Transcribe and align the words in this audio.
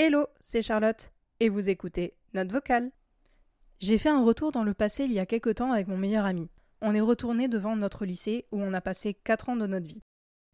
Hello, 0.00 0.28
c'est 0.40 0.62
Charlotte, 0.62 1.10
et 1.40 1.48
vous 1.48 1.70
écoutez 1.70 2.14
Note 2.32 2.52
vocale. 2.52 2.92
J'ai 3.80 3.98
fait 3.98 4.10
un 4.10 4.22
retour 4.22 4.52
dans 4.52 4.62
le 4.62 4.72
passé 4.72 5.02
il 5.02 5.10
y 5.10 5.18
a 5.18 5.26
quelque 5.26 5.50
temps 5.50 5.72
avec 5.72 5.88
mon 5.88 5.96
meilleur 5.96 6.24
ami. 6.24 6.48
On 6.80 6.94
est 6.94 7.00
retourné 7.00 7.48
devant 7.48 7.74
notre 7.74 8.04
lycée 8.04 8.46
où 8.52 8.62
on 8.62 8.74
a 8.74 8.80
passé 8.80 9.12
4 9.12 9.48
ans 9.48 9.56
de 9.56 9.66
notre 9.66 9.88
vie. 9.88 10.04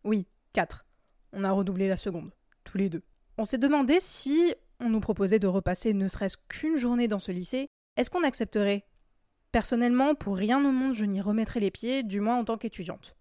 Oui, 0.02 0.26
4. 0.54 0.86
On 1.34 1.44
a 1.44 1.52
redoublé 1.52 1.88
la 1.88 1.98
seconde, 1.98 2.32
tous 2.64 2.78
les 2.78 2.88
deux. 2.88 3.02
On 3.36 3.44
s'est 3.44 3.58
demandé 3.58 3.98
si 4.00 4.54
on 4.80 4.88
nous 4.88 5.00
proposait 5.00 5.38
de 5.38 5.46
repasser 5.46 5.92
ne 5.92 6.08
serait-ce 6.08 6.38
qu'une 6.48 6.78
journée 6.78 7.06
dans 7.06 7.18
ce 7.18 7.30
lycée, 7.30 7.68
est-ce 7.98 8.08
qu'on 8.08 8.24
accepterait? 8.24 8.86
Personnellement, 9.52 10.14
pour 10.14 10.38
rien 10.38 10.64
au 10.64 10.72
monde, 10.72 10.94
je 10.94 11.04
n'y 11.04 11.20
remettrais 11.20 11.60
les 11.60 11.70
pieds, 11.70 12.02
du 12.02 12.20
moins 12.20 12.38
en 12.38 12.46
tant 12.46 12.56
qu'étudiante. 12.56 13.14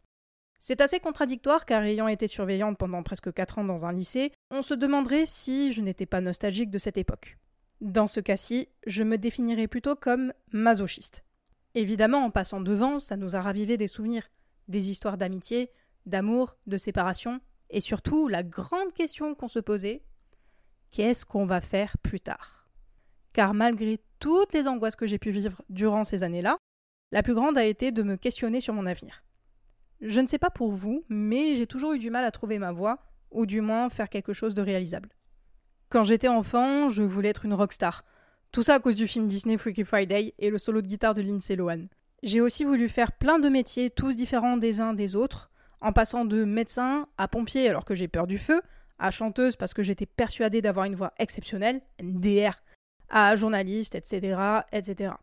C'est 0.66 0.80
assez 0.80 1.02
contradictoire 1.02 1.66
car 1.66 1.84
ayant 1.84 2.07
été 2.07 2.25
surveillante 2.25 2.77
pendant 2.77 3.04
presque 3.04 3.34
4 3.34 3.59
ans 3.59 3.64
dans 3.66 3.86
un 3.86 3.91
lycée, 3.91 4.32
on 4.50 4.61
se 4.61 4.73
demanderait 4.73 5.25
si 5.25 5.73
je 5.73 5.82
n'étais 5.82 6.05
pas 6.05 6.21
nostalgique 6.21 6.70
de 6.70 6.78
cette 6.78 6.97
époque. 6.97 7.38
Dans 7.82 8.07
ce 8.07 8.21
cas-ci, 8.21 8.69
je 8.88 9.04
me 9.04 9.18
définirais 9.18 9.68
plutôt 9.68 9.97
comme 9.97 10.32
masochiste. 10.54 11.25
Évidemment, 11.75 12.19
en 12.19 12.32
passant 12.32 12.61
devant, 12.61 13.00
ça 13.00 13.18
nous 13.18 13.36
a 13.36 13.41
ravivé 13.41 13.75
des 13.75 13.89
souvenirs, 13.89 14.29
des 14.69 14.89
histoires 14.89 15.18
d'amitié, 15.18 15.69
d'amour, 16.05 16.55
de 16.66 16.77
séparation, 16.77 17.41
et 17.69 17.82
surtout 17.82 18.30
la 18.30 18.41
grande 18.41 18.93
question 18.93 19.36
qu'on 19.36 19.50
se 19.50 19.60
posait 19.60 20.02
qu'est-ce 20.91 21.25
qu'on 21.25 21.46
va 21.46 21.60
faire 21.60 21.97
plus 21.97 22.21
tard? 22.21 22.69
Car 23.33 23.54
malgré 23.54 24.00
toutes 24.18 24.54
les 24.54 24.69
angoisses 24.69 24.96
que 24.96 25.07
j'ai 25.07 25.19
pu 25.19 25.32
vivre 25.32 25.61
durant 25.68 26.05
ces 26.05 26.24
années-là, 26.24 26.55
la 27.11 27.21
plus 27.21 27.36
grande 27.36 27.57
a 27.57 27.66
été 27.66 27.91
de 27.91 28.02
me 28.02 28.16
questionner 28.16 28.61
sur 28.61 28.74
mon 28.74 28.86
avenir. 28.86 29.25
Je 30.06 30.20
ne 30.20 30.28
sais 30.28 30.38
pas 30.38 30.50
pour 30.50 30.74
vous, 30.74 31.06
mais 31.07 31.56
j'ai 31.56 31.66
toujours 31.66 31.93
eu 31.93 32.00
du 32.00 32.09
mal 32.09 32.25
à 32.25 32.31
trouver 32.31 32.59
ma 32.59 32.73
voie, 32.73 33.00
ou 33.31 33.45
du 33.45 33.61
moins 33.61 33.88
faire 33.88 34.09
quelque 34.09 34.34
chose 34.34 34.53
de 34.53 34.61
réalisable. 34.61 35.08
Quand 35.88 36.03
j'étais 36.03 36.28
enfant, 36.28 36.89
je 36.89 37.03
voulais 37.03 37.30
être 37.30 37.45
une 37.45 37.53
rockstar. 37.53 38.03
Tout 38.52 38.64
ça 38.64 38.75
à 38.75 38.80
cause 38.80 38.97
du 38.97 39.08
film 39.08 39.28
Disney 39.28 39.58
Freaky 39.58 39.86
Friday 39.86 40.33
et 40.39 40.50
le 40.50 40.58
solo 40.58 40.81
de 40.81 40.88
guitare 40.88 41.14
de 41.14 41.22
Lindsay 41.22 41.55
Lohan. 41.55 41.86
J'ai 42.22 42.42
aussi 42.42 42.66
voulu 42.66 42.89
faire 42.89 43.14
plein 43.14 43.39
de 43.39 43.47
métiers, 43.47 43.89
tous 43.89 44.17
différents 44.17 44.58
des 44.58 44.81
uns 44.81 44.94
des 44.94 45.16
autres, 45.16 45.52
en 45.80 45.94
passant 45.94 46.25
de 46.25 46.44
médecin 46.44 47.08
à 47.17 47.30
pompier 47.30 47.70
alors 47.70 47.86
que 47.86 47.95
j'ai 47.95 48.09
peur 48.09 48.27
du 48.27 48.38
feu, 48.38 48.61
à 48.99 49.09
chanteuse 49.09 49.55
parce 49.55 49.73
que 49.73 49.83
j'étais 49.83 50.05
persuadée 50.05 50.61
d'avoir 50.61 50.86
une 50.86 50.95
voix 50.95 51.14
exceptionnelle, 51.17 51.81
NDR, 52.02 52.61
à 53.08 53.38
journaliste, 53.38 53.95
etc., 53.95 54.38
etc. 54.73 55.14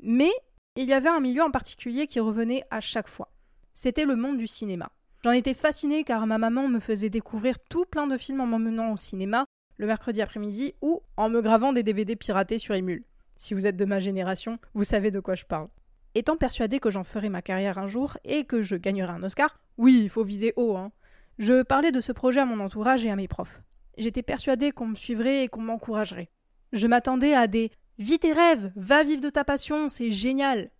Mais 0.00 0.32
il 0.74 0.88
y 0.88 0.92
avait 0.92 1.08
un 1.08 1.20
milieu 1.20 1.44
en 1.44 1.52
particulier 1.52 2.08
qui 2.08 2.18
revenait 2.18 2.64
à 2.72 2.80
chaque 2.80 3.08
fois 3.08 3.28
c'était 3.74 4.06
le 4.06 4.16
monde 4.16 4.38
du 4.38 4.46
cinéma. 4.46 4.90
J'en 5.22 5.32
étais 5.32 5.54
fascinée 5.54 6.04
car 6.04 6.26
ma 6.26 6.38
maman 6.38 6.68
me 6.68 6.80
faisait 6.80 7.10
découvrir 7.10 7.58
tout 7.58 7.84
plein 7.84 8.06
de 8.06 8.16
films 8.16 8.40
en 8.40 8.46
m'emmenant 8.46 8.92
au 8.92 8.96
cinéma 8.96 9.44
le 9.76 9.86
mercredi 9.86 10.22
après-midi 10.22 10.74
ou 10.80 11.02
en 11.16 11.28
me 11.28 11.40
gravant 11.40 11.72
des 11.72 11.82
DVD 11.82 12.16
piratés 12.16 12.58
sur 12.58 12.74
Emule. 12.74 13.04
Si 13.36 13.54
vous 13.54 13.66
êtes 13.66 13.76
de 13.76 13.84
ma 13.84 14.00
génération, 14.00 14.58
vous 14.74 14.84
savez 14.84 15.10
de 15.10 15.20
quoi 15.20 15.34
je 15.34 15.44
parle. 15.44 15.68
Étant 16.14 16.36
persuadée 16.36 16.78
que 16.78 16.90
j'en 16.90 17.02
ferais 17.02 17.28
ma 17.28 17.42
carrière 17.42 17.78
un 17.78 17.88
jour 17.88 18.16
et 18.24 18.44
que 18.44 18.62
je 18.62 18.76
gagnerais 18.76 19.12
un 19.12 19.22
Oscar, 19.24 19.58
oui, 19.78 20.00
il 20.04 20.08
faut 20.08 20.22
viser 20.22 20.52
haut, 20.56 20.76
hein. 20.76 20.92
Je 21.38 21.62
parlais 21.62 21.90
de 21.90 22.00
ce 22.00 22.12
projet 22.12 22.40
à 22.40 22.44
mon 22.44 22.60
entourage 22.60 23.04
et 23.04 23.10
à 23.10 23.16
mes 23.16 23.26
profs. 23.26 23.60
J'étais 23.98 24.22
persuadée 24.22 24.70
qu'on 24.70 24.86
me 24.86 24.94
suivrait 24.94 25.42
et 25.42 25.48
qu'on 25.48 25.62
m'encouragerait. 25.62 26.30
Je 26.72 26.86
m'attendais 26.86 27.34
à 27.34 27.48
des 27.48 27.72
Vis 27.98 28.18
tes 28.18 28.32
rêves, 28.32 28.72
va 28.74 29.04
vivre 29.04 29.20
de 29.20 29.30
ta 29.30 29.44
passion, 29.44 29.88
c'est 29.88 30.10
génial. 30.10 30.70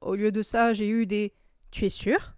Au 0.00 0.16
lieu 0.16 0.32
de 0.32 0.42
ça, 0.42 0.72
j'ai 0.72 0.88
eu 0.88 1.06
des 1.06 1.32
Tu 1.70 1.86
es 1.86 1.90
sûr? 1.90 2.35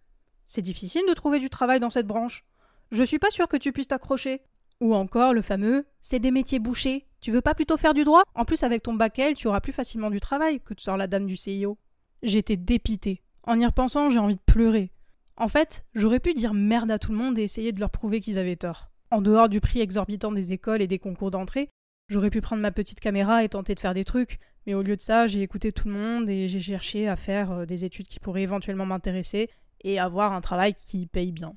C'est 0.49 0.63
difficile 0.63 1.03
de 1.07 1.13
trouver 1.13 1.39
du 1.39 1.51
travail 1.51 1.79
dans 1.79 1.91
cette 1.91 2.07
branche. 2.07 2.45
Je 2.91 3.03
suis 3.05 3.19
pas 3.19 3.31
sûre 3.31 3.49
que 3.49 3.59
tu 3.59 3.71
puisses 3.71 3.89
t'accrocher. 3.89 4.41
Ou 4.81 4.95
encore 4.95 5.35
le 5.35 5.43
fameux 5.43 5.87
c'est 6.01 6.21
des 6.21 6.31
métiers 6.31 6.59
bouchés. 6.59 7.07
Tu 7.21 7.31
veux 7.31 7.43
pas 7.43 7.55
plutôt 7.55 7.77
faire 7.77 7.95
du 7.95 8.05
droit? 8.05 8.23
En 8.35 8.45
plus, 8.45 8.63
avec 8.63 8.83
ton 8.83 8.95
bac 8.95 9.19
L, 9.19 9.35
tu 9.35 9.47
auras 9.47 9.61
plus 9.61 9.73
facilement 9.73 10.09
du 10.09 10.21
travail 10.21 10.61
que 10.61 10.73
de 10.73 10.81
sors 10.81 10.97
la 10.97 11.07
dame 11.07 11.27
du 11.27 11.37
CIO. 11.37 11.77
J'étais 12.23 12.57
dépitée. 12.57 13.23
En 13.43 13.61
y 13.61 13.67
repensant, 13.67 14.08
j'ai 14.08 14.19
envie 14.19 14.37
de 14.37 14.41
pleurer. 14.47 14.91
En 15.37 15.48
fait, 15.48 15.85
j'aurais 15.95 16.20
pu 16.20 16.33
dire 16.33 16.55
merde 16.55 16.91
à 16.91 16.98
tout 16.98 17.13
le 17.13 17.19
monde 17.19 17.39
et 17.39 17.42
essayer 17.42 17.73
de 17.73 17.81
leur 17.81 17.91
prouver 17.91 18.20
qu'ils 18.20 18.39
avaient 18.39 18.57
tort. 18.57 18.89
En 19.11 19.20
dehors 19.20 19.48
du 19.48 19.61
prix 19.61 19.81
exorbitant 19.81 20.33
des 20.33 20.53
écoles 20.53 20.81
et 20.81 20.87
des 20.87 20.98
concours 20.98 21.31
d'entrée, 21.31 21.69
j'aurais 22.08 22.31
pu 22.31 22.41
prendre 22.41 22.63
ma 22.63 22.70
petite 22.70 23.01
caméra 23.01 23.45
et 23.45 23.51
tenter 23.51 23.75
de 23.75 23.81
faire 23.81 23.95
des 23.95 24.05
trucs, 24.05 24.39
mais 24.67 24.75
au 24.75 24.83
lieu 24.83 24.97
de 24.97 25.03
ça, 25.03 25.27
j'ai 25.27 25.42
écouté 25.42 25.73
tout 25.73 25.89
le 25.89 25.95
monde 25.95 26.31
et 26.31 26.48
j'ai 26.48 26.61
cherché 26.61 27.07
à 27.08 27.17
faire 27.17 27.53
euh, 27.53 27.67
des 27.67 27.85
études 27.85 28.08
qui 28.08 28.19
pourraient 28.19 28.42
éventuellement 28.42 28.87
m'intéresser 28.87 29.51
et 29.83 29.98
avoir 29.98 30.33
un 30.33 30.40
travail 30.40 30.74
qui 30.74 31.06
paye 31.06 31.33
bien. 31.33 31.56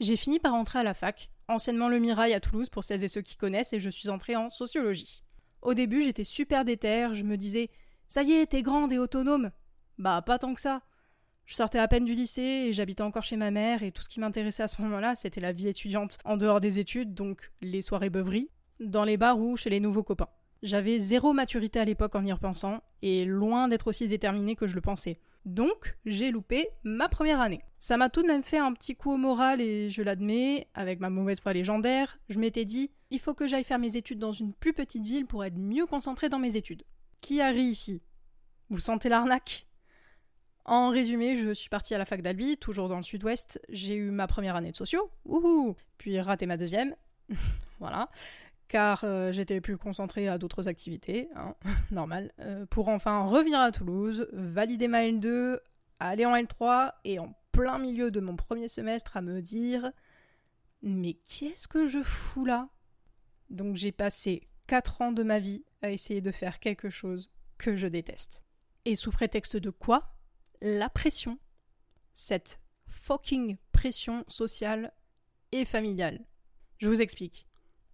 J'ai 0.00 0.16
fini 0.16 0.38
par 0.38 0.54
entrer 0.54 0.78
à 0.78 0.82
la 0.82 0.94
fac, 0.94 1.30
anciennement 1.48 1.88
le 1.88 1.98
Mirail 1.98 2.32
à 2.32 2.40
Toulouse 2.40 2.70
pour 2.70 2.84
celles 2.84 3.04
et 3.04 3.08
ceux 3.08 3.20
qui 3.20 3.36
connaissent, 3.36 3.74
et 3.74 3.78
je 3.80 3.90
suis 3.90 4.08
entrée 4.08 4.34
en 4.34 4.48
sociologie. 4.48 5.22
Au 5.62 5.74
début, 5.74 6.02
j'étais 6.02 6.24
super 6.24 6.64
déterre, 6.64 7.12
je 7.12 7.24
me 7.24 7.36
disais 7.36 7.68
Ça 8.08 8.22
y 8.22 8.32
est, 8.32 8.46
t'es 8.46 8.62
grande 8.62 8.92
et 8.92 8.98
autonome. 8.98 9.50
Bah, 9.98 10.22
pas 10.22 10.38
tant 10.38 10.54
que 10.54 10.60
ça. 10.60 10.82
Je 11.44 11.54
sortais 11.54 11.78
à 11.78 11.88
peine 11.88 12.04
du 12.04 12.14
lycée 12.14 12.40
et 12.68 12.72
j'habitais 12.72 13.02
encore 13.02 13.24
chez 13.24 13.36
ma 13.36 13.50
mère, 13.50 13.82
et 13.82 13.92
tout 13.92 14.02
ce 14.02 14.08
qui 14.08 14.20
m'intéressait 14.20 14.62
à 14.62 14.68
ce 14.68 14.80
moment-là, 14.80 15.14
c'était 15.14 15.40
la 15.40 15.52
vie 15.52 15.68
étudiante 15.68 16.16
en 16.24 16.36
dehors 16.36 16.60
des 16.60 16.78
études, 16.78 17.12
donc 17.12 17.50
les 17.60 17.82
soirées 17.82 18.08
beuveries, 18.08 18.50
dans 18.78 19.04
les 19.04 19.16
bars 19.16 19.38
ou 19.38 19.56
chez 19.56 19.68
les 19.68 19.80
nouveaux 19.80 20.02
copains. 20.02 20.28
J'avais 20.62 20.98
zéro 20.98 21.32
maturité 21.32 21.80
à 21.80 21.84
l'époque 21.84 22.14
en 22.14 22.24
y 22.24 22.32
repensant, 22.32 22.82
et 23.02 23.24
loin 23.24 23.68
d'être 23.68 23.88
aussi 23.88 24.08
déterminée 24.08 24.56
que 24.56 24.66
je 24.66 24.76
le 24.76 24.80
pensais. 24.80 25.18
Donc, 25.46 25.96
j'ai 26.04 26.30
loupé 26.30 26.68
ma 26.82 27.08
première 27.08 27.40
année. 27.40 27.62
Ça 27.78 27.96
m'a 27.96 28.10
tout 28.10 28.22
de 28.22 28.26
même 28.26 28.42
fait 28.42 28.58
un 28.58 28.72
petit 28.72 28.94
coup 28.94 29.12
au 29.12 29.16
moral 29.16 29.60
et 29.60 29.88
je 29.88 30.02
l'admets, 30.02 30.68
avec 30.74 31.00
ma 31.00 31.08
mauvaise 31.08 31.40
foi 31.40 31.52
légendaire, 31.52 32.18
je 32.28 32.38
m'étais 32.38 32.64
dit, 32.64 32.90
il 33.10 33.18
faut 33.18 33.34
que 33.34 33.46
j'aille 33.46 33.64
faire 33.64 33.78
mes 33.78 33.96
études 33.96 34.18
dans 34.18 34.32
une 34.32 34.52
plus 34.52 34.74
petite 34.74 35.04
ville 35.04 35.26
pour 35.26 35.44
être 35.44 35.56
mieux 35.56 35.86
concentré 35.86 36.28
dans 36.28 36.38
mes 36.38 36.56
études. 36.56 36.84
Qui 37.20 37.40
a 37.40 37.48
ri 37.48 37.62
ici? 37.62 38.02
Vous 38.68 38.78
sentez 38.78 39.08
l'arnaque? 39.08 39.66
En 40.66 40.90
résumé, 40.90 41.36
je 41.36 41.54
suis 41.54 41.70
partie 41.70 41.94
à 41.94 41.98
la 41.98 42.04
fac 42.04 42.20
d'Albi, 42.20 42.58
toujours 42.58 42.88
dans 42.88 42.98
le 42.98 43.02
sud-ouest, 43.02 43.60
j'ai 43.70 43.94
eu 43.94 44.10
ma 44.10 44.26
première 44.26 44.56
année 44.56 44.72
de 44.72 44.76
sociaux, 44.76 45.10
wouhou! 45.24 45.74
Puis 45.96 46.20
raté 46.20 46.46
ma 46.46 46.58
deuxième, 46.58 46.94
voilà 47.80 48.10
car 48.70 49.02
euh, 49.02 49.32
j'étais 49.32 49.60
plus 49.60 49.76
concentrée 49.76 50.28
à 50.28 50.38
d'autres 50.38 50.68
activités, 50.68 51.28
hein, 51.34 51.56
normal, 51.90 52.32
euh, 52.38 52.66
pour 52.66 52.88
enfin 52.88 53.24
revenir 53.24 53.58
à 53.58 53.72
Toulouse, 53.72 54.28
valider 54.32 54.86
ma 54.86 55.02
L2, 55.02 55.58
aller 55.98 56.24
en 56.24 56.36
L3 56.36 56.92
et 57.04 57.18
en 57.18 57.34
plein 57.50 57.78
milieu 57.78 58.12
de 58.12 58.20
mon 58.20 58.36
premier 58.36 58.68
semestre 58.68 59.16
à 59.16 59.22
me 59.22 59.42
dire 59.42 59.90
mais 60.82 61.14
qu'est-ce 61.14 61.66
que 61.66 61.86
je 61.86 62.00
fous 62.02 62.44
là? 62.44 62.68
Donc 63.50 63.74
j'ai 63.74 63.90
passé 63.90 64.48
4 64.68 65.02
ans 65.02 65.12
de 65.12 65.24
ma 65.24 65.40
vie 65.40 65.64
à 65.82 65.90
essayer 65.90 66.20
de 66.20 66.30
faire 66.30 66.60
quelque 66.60 66.90
chose 66.90 67.28
que 67.58 67.74
je 67.74 67.88
déteste. 67.88 68.44
Et 68.84 68.94
sous 68.94 69.10
prétexte 69.10 69.56
de 69.56 69.70
quoi? 69.70 70.14
La 70.62 70.88
pression. 70.88 71.38
Cette 72.14 72.60
fucking 72.86 73.56
pression 73.72 74.24
sociale 74.28 74.92
et 75.50 75.64
familiale. 75.64 76.24
Je 76.78 76.88
vous 76.88 77.02
explique. 77.02 77.49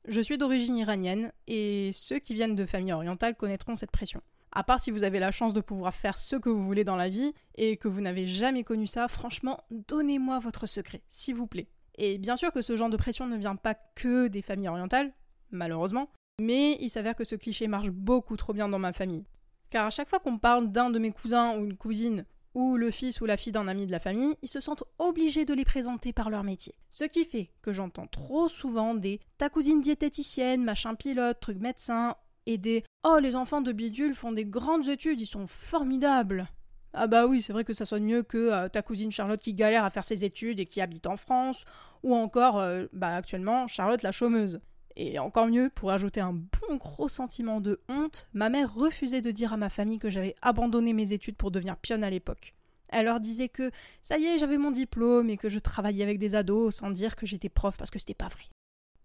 Je 0.09 0.21
suis 0.21 0.39
d'origine 0.39 0.77
iranienne 0.77 1.33
et 1.49 1.91
ceux 1.93 2.21
qui 2.21 2.35
viennent 2.35 2.55
de 2.55 2.65
familles 2.65 2.93
orientales 2.93 3.35
connaîtront 3.35 3.75
cette 3.75 3.91
pression. 3.91 4.23
À 4.53 4.63
part 4.63 4.79
si 4.79 4.93
vous 4.93 5.03
avez 5.03 5.19
la 5.19 5.33
chance 5.33 5.53
de 5.53 5.61
pouvoir 5.61 5.93
faire 5.93 6.17
ce 6.17 6.37
que 6.37 6.49
vous 6.49 6.63
voulez 6.63 6.85
dans 6.85 6.95
la 6.95 7.09
vie 7.09 7.35
et 7.57 7.77
que 7.77 7.89
vous 7.89 8.01
n'avez 8.01 8.29
jamais 8.29 8.63
connu 8.63 8.87
ça, 8.87 9.09
franchement, 9.09 9.59
donnez-moi 9.71 10.39
votre 10.39 10.69
secret, 10.69 11.03
s'il 11.09 11.35
vous 11.35 11.49
plaît. 11.49 11.69
Et 11.99 12.19
bien 12.19 12.37
sûr 12.37 12.53
que 12.53 12.63
ce 12.63 12.77
genre 12.77 12.89
de 12.89 12.97
pression 12.97 13.27
ne 13.27 13.37
vient 13.37 13.57
pas 13.57 13.75
que 13.75 14.29
des 14.29 14.43
familles 14.43 14.69
orientales, 14.69 15.13
malheureusement, 15.51 16.09
mais 16.41 16.77
il 16.81 16.89
s'avère 16.89 17.17
que 17.17 17.25
ce 17.25 17.35
cliché 17.35 17.67
marche 17.67 17.91
beaucoup 17.91 18.37
trop 18.37 18.53
bien 18.53 18.69
dans 18.69 18.79
ma 18.79 18.93
famille. 18.93 19.25
Car 19.71 19.87
à 19.87 19.91
chaque 19.91 20.09
fois 20.09 20.21
qu'on 20.21 20.39
parle 20.39 20.71
d'un 20.71 20.91
de 20.91 21.01
mes 21.01 21.11
cousins 21.11 21.59
ou 21.59 21.65
une 21.65 21.77
cousine 21.77 22.25
ou 22.57 22.79
le 22.79 22.91
fils 22.91 23.21
ou 23.21 23.27
la 23.27 23.37
fille 23.37 23.53
d'un 23.53 23.69
ami 23.69 23.85
de 23.85 23.93
la 23.93 23.99
famille, 23.99 24.35
ils 24.41 24.49
se 24.49 24.61
sentent 24.61 24.85
obligés 24.99 25.45
de 25.45 25.53
les 25.53 25.67
présenter 25.67 26.15
par 26.15 26.31
leur 26.31 26.43
métier. 26.43 26.75
Ce 26.89 27.05
qui 27.05 27.27
fait 27.27 27.51
que 27.61 27.71
j'entends 27.71 28.07
trop 28.07 28.49
souvent 28.49 28.95
des 28.95 29.21
ta 29.37 29.51
cousine 29.51 29.83
diététicienne, 29.83 30.65
machin 30.65 30.95
pilote, 30.95 31.39
truc 31.39 31.59
médecin, 31.59 32.17
et 32.47 32.57
des 32.57 32.83
oh 33.05 33.19
les 33.21 33.37
enfants 33.37 33.61
de 33.61 33.73
bidule 33.73 34.15
font 34.15 34.33
des 34.33 34.47
grandes 34.47 34.89
études, 34.89 35.21
ils 35.21 35.27
sont 35.27 35.47
formidables. 35.47 36.49
Ah 36.95 37.07
bah 37.07 37.27
oui, 37.27 37.43
c'est 37.43 37.53
vrai 37.53 37.65
que 37.65 37.75
ça 37.75 37.85
sonne 37.85 38.05
mieux 38.05 38.23
que 38.23 38.39
euh, 38.39 38.71
ta 38.71 38.81
cousine 38.81 39.13
Charlotte 39.13 39.41
qui 39.41 39.53
galère 39.53 39.85
à 39.85 39.91
faire 39.91 40.05
ses 40.05 40.25
études 40.25 40.59
et 40.59 40.65
qui 40.65 40.81
habite 40.81 41.07
en 41.07 41.19
France, 41.19 41.67
ou 42.03 42.15
encore, 42.15 42.59
euh, 42.59 42.87
bah 42.95 43.17
actuellement, 43.17 43.67
Charlotte 43.67 44.03
la 44.03 44.13
chômeuse. 44.13 44.61
Et 44.97 45.19
encore 45.19 45.47
mieux, 45.47 45.71
pour 45.75 45.91
ajouter 45.91 46.21
un 46.21 46.33
bon 46.33 46.77
gros 46.77 47.09
sentiment 47.09 47.61
de 47.61 47.81
honte, 47.89 48.29
ma 48.33 48.49
mère 48.49 48.75
refusait 48.75 49.21
de 49.21 49.31
dire 49.31 49.53
à 49.53 49.59
ma 49.59 49.69
famille 49.69 49.99
que 49.99 50.09
j'avais 50.09 50.35
abandonné 50.41 50.95
mes 50.95 51.13
études 51.13 51.37
pour 51.37 51.51
devenir 51.51 51.77
pionne 51.77 52.03
à 52.03 52.11
l'époque. 52.11 52.55
Elle 52.89 53.05
leur 53.07 53.21
disait 53.21 53.49
que 53.51 53.71
ça 54.03 54.17
y 54.17 54.25
est, 54.25 54.39
j'avais 54.39 54.59
mon 54.59 54.71
diplôme 54.71 55.29
et 55.29 55.37
que 55.37 55.49
je 55.49 55.59
travaillais 55.59 56.03
avec 56.03 56.19
des 56.19 56.35
ados 56.35 56.77
sans 56.77 56.91
dire 56.91 57.15
que 57.17 57.27
j'étais 57.27 57.49
prof 57.49 57.77
parce 57.77 57.91
que 57.91 57.99
c'était 57.99 58.15
pas 58.15 58.29
vrai. 58.29 58.45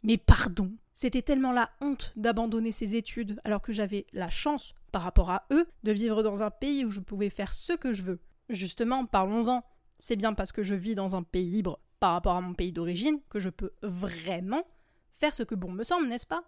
Mais 0.03 0.17
pardon, 0.17 0.71
c'était 0.95 1.21
tellement 1.21 1.51
la 1.51 1.69
honte 1.81 2.13
d'abandonner 2.15 2.71
ces 2.71 2.95
études 2.95 3.39
alors 3.43 3.61
que 3.61 3.73
j'avais 3.73 4.05
la 4.13 4.29
chance, 4.29 4.73
par 4.91 5.01
rapport 5.03 5.29
à 5.29 5.45
eux, 5.51 5.67
de 5.83 5.91
vivre 5.91 6.23
dans 6.23 6.41
un 6.41 6.51
pays 6.51 6.85
où 6.85 6.89
je 6.89 6.99
pouvais 6.99 7.29
faire 7.29 7.53
ce 7.53 7.73
que 7.73 7.91
je 7.91 8.03
veux. 8.03 8.19
Justement, 8.49 9.05
parlons-en. 9.05 9.63
C'est 9.97 10.15
bien 10.15 10.33
parce 10.33 10.51
que 10.51 10.63
je 10.63 10.73
vis 10.73 10.95
dans 10.95 11.15
un 11.15 11.23
pays 11.23 11.51
libre 11.51 11.79
par 11.99 12.13
rapport 12.13 12.35
à 12.35 12.41
mon 12.41 12.53
pays 12.53 12.71
d'origine 12.71 13.19
que 13.29 13.39
je 13.39 13.49
peux 13.49 13.71
vraiment 13.83 14.63
faire 15.13 15.33
ce 15.33 15.43
que 15.43 15.55
bon 15.55 15.71
me 15.71 15.83
semble, 15.83 16.07
n'est-ce 16.07 16.27
pas? 16.27 16.43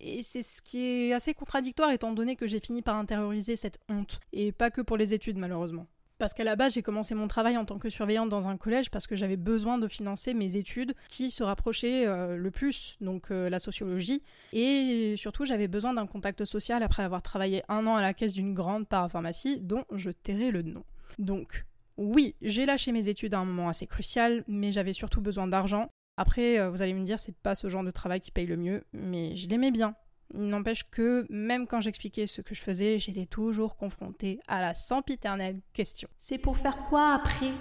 Et 0.00 0.22
c'est 0.22 0.42
ce 0.42 0.62
qui 0.62 0.84
est 0.84 1.12
assez 1.12 1.34
contradictoire 1.34 1.90
étant 1.90 2.12
donné 2.12 2.34
que 2.34 2.46
j'ai 2.46 2.60
fini 2.60 2.82
par 2.82 2.96
intérioriser 2.96 3.56
cette 3.56 3.78
honte, 3.88 4.20
et 4.32 4.52
pas 4.52 4.70
que 4.70 4.80
pour 4.80 4.96
les 4.96 5.14
études 5.14 5.38
malheureusement. 5.38 5.86
Parce 6.22 6.34
qu'à 6.34 6.44
la 6.44 6.54
base, 6.54 6.74
j'ai 6.74 6.82
commencé 6.82 7.16
mon 7.16 7.26
travail 7.26 7.56
en 7.56 7.64
tant 7.64 7.80
que 7.80 7.90
surveillante 7.90 8.28
dans 8.28 8.46
un 8.46 8.56
collège 8.56 8.90
parce 8.92 9.08
que 9.08 9.16
j'avais 9.16 9.36
besoin 9.36 9.76
de 9.76 9.88
financer 9.88 10.34
mes 10.34 10.54
études 10.54 10.94
qui 11.08 11.30
se 11.30 11.42
rapprochaient 11.42 12.06
euh, 12.06 12.36
le 12.36 12.50
plus, 12.52 12.96
donc 13.00 13.32
euh, 13.32 13.50
la 13.50 13.58
sociologie. 13.58 14.22
Et 14.52 15.14
surtout, 15.16 15.44
j'avais 15.44 15.66
besoin 15.66 15.94
d'un 15.94 16.06
contact 16.06 16.44
social 16.44 16.84
après 16.84 17.02
avoir 17.02 17.22
travaillé 17.22 17.64
un 17.68 17.88
an 17.88 17.96
à 17.96 18.02
la 18.02 18.14
caisse 18.14 18.34
d'une 18.34 18.54
grande 18.54 18.86
parapharmacie 18.86 19.60
dont 19.62 19.84
je 19.90 20.10
tairai 20.10 20.52
le 20.52 20.62
nom. 20.62 20.84
Donc, 21.18 21.64
oui, 21.96 22.36
j'ai 22.40 22.66
lâché 22.66 22.92
mes 22.92 23.08
études 23.08 23.34
à 23.34 23.40
un 23.40 23.44
moment 23.44 23.68
assez 23.68 23.88
crucial, 23.88 24.44
mais 24.46 24.70
j'avais 24.70 24.92
surtout 24.92 25.22
besoin 25.22 25.48
d'argent. 25.48 25.90
Après, 26.16 26.58
euh, 26.58 26.70
vous 26.70 26.82
allez 26.82 26.92
me 26.92 27.04
dire, 27.04 27.18
c'est 27.18 27.36
pas 27.36 27.54
ce 27.54 27.68
genre 27.68 27.84
de 27.84 27.90
travail 27.90 28.20
qui 28.20 28.30
paye 28.30 28.46
le 28.46 28.56
mieux, 28.56 28.84
mais 28.92 29.34
je 29.36 29.48
l'aimais 29.48 29.70
bien. 29.70 29.94
Il 30.34 30.48
n'empêche 30.48 30.84
que 30.90 31.26
même 31.30 31.66
quand 31.66 31.80
j'expliquais 31.80 32.26
ce 32.26 32.40
que 32.40 32.54
je 32.54 32.62
faisais, 32.62 32.98
j'étais 32.98 33.26
toujours 33.26 33.76
confrontée 33.76 34.38
à 34.48 34.60
la 34.60 34.74
sempiternelle 34.74 35.60
question. 35.72 36.08
C'est 36.18 36.38
pour 36.38 36.56
faire 36.56 36.86
quoi 36.88 37.14
après? 37.14 37.52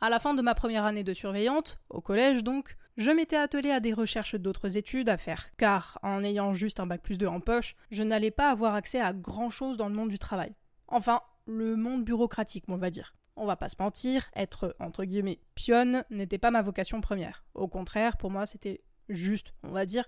À 0.00 0.10
la 0.10 0.18
fin 0.18 0.34
de 0.34 0.42
ma 0.42 0.54
première 0.54 0.84
année 0.84 1.04
de 1.04 1.14
surveillante, 1.14 1.80
au 1.88 2.00
collège 2.00 2.42
donc, 2.42 2.76
je 2.96 3.10
m'étais 3.10 3.36
attelée 3.36 3.70
à 3.70 3.80
des 3.80 3.92
recherches 3.92 4.34
d'autres 4.34 4.76
études 4.76 5.08
à 5.08 5.16
faire, 5.16 5.50
car 5.56 5.98
en 6.02 6.24
ayant 6.24 6.52
juste 6.52 6.80
un 6.80 6.86
bac 6.86 7.02
plus 7.02 7.18
2 7.18 7.26
en 7.26 7.40
poche, 7.40 7.74
je 7.90 8.02
n'allais 8.02 8.32
pas 8.32 8.50
avoir 8.50 8.74
accès 8.74 9.00
à 9.00 9.12
grand 9.12 9.48
chose 9.48 9.76
dans 9.76 9.88
le 9.88 9.94
monde 9.94 10.10
du 10.10 10.18
travail. 10.18 10.52
Enfin, 10.88 11.20
le 11.46 11.76
monde 11.76 12.04
bureaucratique, 12.04 12.64
on 12.68 12.76
va 12.76 12.90
dire. 12.90 13.14
On 13.36 13.46
va 13.46 13.56
pas 13.56 13.68
se 13.68 13.76
mentir, 13.78 14.30
être 14.36 14.76
entre 14.78 15.04
guillemets 15.04 15.40
pionne 15.54 16.04
n'était 16.10 16.38
pas 16.38 16.50
ma 16.50 16.62
vocation 16.62 17.00
première. 17.00 17.44
Au 17.54 17.66
contraire, 17.66 18.16
pour 18.16 18.30
moi, 18.30 18.46
c'était 18.46 18.82
juste, 19.08 19.54
on 19.62 19.70
va 19.70 19.86
dire, 19.86 20.04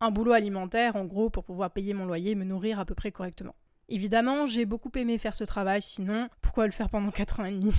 un 0.00 0.10
boulot 0.10 0.32
alimentaire, 0.32 0.96
en 0.96 1.04
gros, 1.04 1.30
pour 1.30 1.44
pouvoir 1.44 1.70
payer 1.70 1.94
mon 1.94 2.06
loyer 2.06 2.32
et 2.32 2.34
me 2.34 2.44
nourrir 2.44 2.78
à 2.78 2.84
peu 2.84 2.94
près 2.94 3.12
correctement. 3.12 3.54
Évidemment, 3.88 4.46
j'ai 4.46 4.64
beaucoup 4.64 4.90
aimé 4.96 5.18
faire 5.18 5.34
ce 5.34 5.44
travail, 5.44 5.82
sinon, 5.82 6.28
pourquoi 6.40 6.66
le 6.66 6.72
faire 6.72 6.88
pendant 6.88 7.10
4 7.12 7.40
ans 7.40 7.44
et 7.44 7.52
demi? 7.52 7.72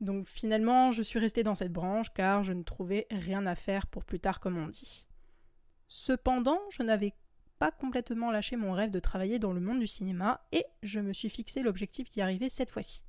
Donc 0.00 0.26
finalement, 0.26 0.92
je 0.92 1.02
suis 1.02 1.18
restée 1.18 1.42
dans 1.42 1.56
cette 1.56 1.72
branche 1.72 2.12
car 2.14 2.44
je 2.44 2.52
ne 2.52 2.62
trouvais 2.62 3.06
rien 3.10 3.46
à 3.46 3.56
faire 3.56 3.86
pour 3.88 4.04
plus 4.04 4.20
tard, 4.20 4.38
comme 4.38 4.56
on 4.56 4.68
dit. 4.68 5.08
Cependant, 5.88 6.60
je 6.70 6.82
n'avais 6.82 7.14
pas 7.58 7.72
complètement 7.72 8.30
lâché 8.30 8.56
mon 8.56 8.72
rêve 8.72 8.90
de 8.90 9.00
travailler 9.00 9.40
dans 9.40 9.52
le 9.52 9.60
monde 9.60 9.80
du 9.80 9.88
cinéma 9.88 10.46
et 10.52 10.64
je 10.84 11.00
me 11.00 11.12
suis 11.12 11.30
fixé 11.30 11.62
l'objectif 11.62 12.08
d'y 12.08 12.20
arriver 12.20 12.48
cette 12.48 12.70
fois-ci. 12.70 13.02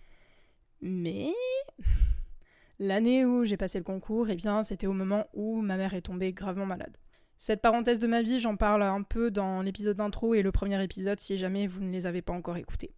Mais 0.82 1.34
l'année 2.80 3.26
où 3.26 3.44
j'ai 3.44 3.58
passé 3.58 3.78
le 3.78 3.84
concours, 3.84 4.30
eh 4.30 4.36
bien, 4.36 4.64
c'était 4.64 4.88
au 4.88 4.94
moment 4.94 5.28
où 5.34 5.62
ma 5.62 5.78
mère 5.78 5.94
est 5.94 6.02
tombée 6.02 6.34
gravement 6.34 6.66
malade. 6.66 6.98
Cette 7.38 7.62
parenthèse 7.62 8.00
de 8.00 8.08
ma 8.08 8.22
vie, 8.22 8.40
j'en 8.40 8.58
parle 8.58 8.84
un 8.84 9.02
peu 9.02 9.32
dans 9.32 9.62
l'épisode 9.62 9.98
d'intro 9.98 10.34
et 10.34 10.42
le 10.42 10.52
premier 10.52 10.84
épisode 10.84 11.20
si 11.20 11.38
jamais 11.38 11.68
vous 11.68 11.82
ne 11.82 11.92
les 11.92 12.06
avez 12.06 12.22
pas 12.22 12.34
encore 12.34 12.58
écoutés. 12.58 12.94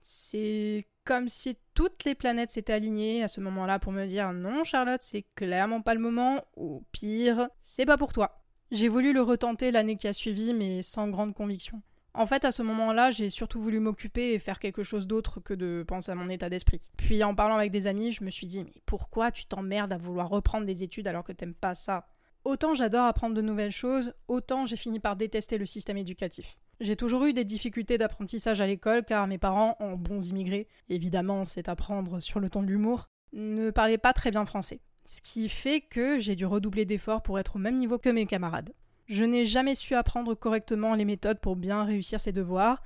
C'est 0.00 0.86
comme 1.04 1.28
si 1.28 1.56
toutes 1.74 2.04
les 2.04 2.14
planètes 2.14 2.50
s'étaient 2.50 2.72
alignées 2.72 3.24
à 3.24 3.28
ce 3.28 3.40
moment-là 3.40 3.78
pour 3.78 3.92
me 3.92 4.06
dire 4.06 4.32
non 4.32 4.62
Charlotte, 4.62 5.02
c'est 5.02 5.24
clairement 5.34 5.82
pas 5.82 5.94
le 5.94 6.00
moment, 6.00 6.44
ou 6.56 6.84
pire, 6.92 7.48
c'est 7.62 7.86
pas 7.86 7.96
pour 7.96 8.12
toi. 8.12 8.44
J'ai 8.70 8.88
voulu 8.88 9.12
le 9.12 9.20
retenter 9.20 9.70
l'année 9.70 9.96
qui 9.96 10.08
a 10.08 10.12
suivi, 10.12 10.54
mais 10.54 10.82
sans 10.82 11.08
grande 11.08 11.34
conviction. 11.34 11.82
En 12.14 12.26
fait, 12.26 12.44
à 12.44 12.52
ce 12.52 12.62
moment-là, 12.62 13.10
j'ai 13.10 13.30
surtout 13.30 13.58
voulu 13.58 13.80
m'occuper 13.80 14.34
et 14.34 14.38
faire 14.38 14.58
quelque 14.58 14.82
chose 14.82 15.06
d'autre 15.06 15.40
que 15.40 15.54
de 15.54 15.82
penser 15.86 16.12
à 16.12 16.14
mon 16.14 16.28
état 16.28 16.50
d'esprit. 16.50 16.80
Puis 16.98 17.24
en 17.24 17.34
parlant 17.34 17.56
avec 17.56 17.70
des 17.70 17.86
amis, 17.86 18.12
je 18.12 18.22
me 18.22 18.30
suis 18.30 18.46
dit 18.46 18.64
mais 18.64 18.82
pourquoi 18.84 19.30
tu 19.30 19.46
t'emmerdes 19.46 19.92
à 19.92 19.96
vouloir 19.96 20.28
reprendre 20.28 20.66
des 20.66 20.82
études 20.82 21.08
alors 21.08 21.24
que 21.24 21.32
t'aimes 21.32 21.54
pas 21.54 21.74
ça? 21.74 22.06
Autant 22.44 22.74
j'adore 22.74 23.06
apprendre 23.06 23.34
de 23.34 23.40
nouvelles 23.40 23.70
choses, 23.70 24.12
autant 24.28 24.66
j'ai 24.66 24.76
fini 24.76 25.00
par 25.00 25.16
détester 25.16 25.56
le 25.56 25.64
système 25.64 25.96
éducatif. 25.96 26.58
J'ai 26.80 26.96
toujours 26.96 27.24
eu 27.24 27.32
des 27.32 27.44
difficultés 27.44 27.96
d'apprentissage 27.96 28.60
à 28.60 28.66
l'école 28.66 29.04
car 29.04 29.26
mes 29.26 29.38
parents, 29.38 29.76
en 29.78 29.92
bons 29.92 30.28
immigrés, 30.28 30.68
évidemment 30.88 31.44
c'est 31.44 31.68
apprendre 31.68 32.20
sur 32.20 32.40
le 32.40 32.50
ton 32.50 32.62
de 32.62 32.66
l'humour, 32.66 33.08
ne 33.32 33.70
parlaient 33.70 33.96
pas 33.96 34.12
très 34.12 34.32
bien 34.32 34.44
français. 34.44 34.80
Ce 35.04 35.22
qui 35.22 35.48
fait 35.48 35.80
que 35.80 36.18
j'ai 36.18 36.36
dû 36.36 36.44
redoubler 36.44 36.84
d'efforts 36.84 37.22
pour 37.22 37.38
être 37.38 37.56
au 37.56 37.58
même 37.58 37.78
niveau 37.78 37.98
que 37.98 38.08
mes 38.08 38.26
camarades. 38.26 38.72
Je 39.12 39.26
n'ai 39.26 39.44
jamais 39.44 39.74
su 39.74 39.94
apprendre 39.94 40.34
correctement 40.34 40.94
les 40.94 41.04
méthodes 41.04 41.38
pour 41.38 41.54
bien 41.54 41.84
réussir 41.84 42.18
ses 42.18 42.32
devoirs, 42.32 42.82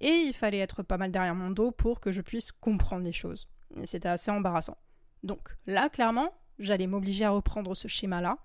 et 0.00 0.08
il 0.08 0.32
fallait 0.32 0.60
être 0.60 0.82
pas 0.82 0.96
mal 0.96 1.10
derrière 1.10 1.34
mon 1.34 1.50
dos 1.50 1.70
pour 1.70 2.00
que 2.00 2.10
je 2.10 2.22
puisse 2.22 2.50
comprendre 2.50 3.04
les 3.04 3.12
choses. 3.12 3.46
C'était 3.84 4.08
assez 4.08 4.30
embarrassant. 4.30 4.78
Donc 5.22 5.54
là, 5.66 5.90
clairement, 5.90 6.32
j'allais 6.58 6.86
m'obliger 6.86 7.26
à 7.26 7.30
reprendre 7.30 7.76
ce 7.76 7.88
schéma-là, 7.88 8.38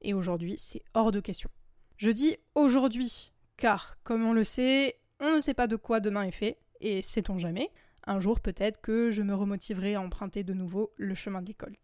et 0.00 0.14
aujourd'hui, 0.14 0.54
c'est 0.56 0.82
hors 0.94 1.12
de 1.12 1.20
question. 1.20 1.50
Je 1.98 2.08
dis 2.08 2.38
aujourd'hui, 2.54 3.32
car, 3.58 3.98
comme 4.02 4.24
on 4.24 4.32
le 4.32 4.42
sait, 4.42 4.98
on 5.20 5.34
ne 5.34 5.40
sait 5.40 5.52
pas 5.52 5.66
de 5.66 5.76
quoi 5.76 6.00
demain 6.00 6.22
est 6.22 6.30
fait, 6.30 6.56
et 6.80 7.02
sait-on 7.02 7.36
jamais, 7.36 7.70
un 8.06 8.18
jour 8.18 8.40
peut-être 8.40 8.80
que 8.80 9.10
je 9.10 9.20
me 9.20 9.34
remotiverai 9.34 9.96
à 9.96 10.00
emprunter 10.00 10.42
de 10.42 10.54
nouveau 10.54 10.94
le 10.96 11.14
chemin 11.14 11.42
de 11.42 11.48
l'école. 11.48 11.76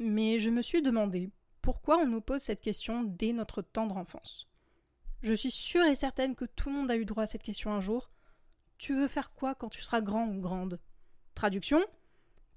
Mais 0.00 0.40
je 0.40 0.50
me 0.50 0.60
suis 0.60 0.82
demandé 0.82 1.30
pourquoi 1.64 1.96
on 1.96 2.06
nous 2.06 2.20
pose 2.20 2.42
cette 2.42 2.60
question 2.60 3.04
dès 3.04 3.32
notre 3.32 3.62
tendre 3.62 3.96
enfance. 3.96 4.46
Je 5.22 5.32
suis 5.32 5.50
sûre 5.50 5.86
et 5.86 5.94
certaine 5.94 6.34
que 6.34 6.44
tout 6.44 6.68
le 6.68 6.74
monde 6.74 6.90
a 6.90 6.96
eu 6.98 7.06
droit 7.06 7.22
à 7.22 7.26
cette 7.26 7.42
question 7.42 7.72
un 7.72 7.80
jour. 7.80 8.10
Tu 8.76 8.94
veux 8.94 9.08
faire 9.08 9.32
quoi 9.32 9.54
quand 9.54 9.70
tu 9.70 9.80
seras 9.80 10.02
grand 10.02 10.28
ou 10.28 10.42
grande? 10.42 10.78
Traduction 11.34 11.82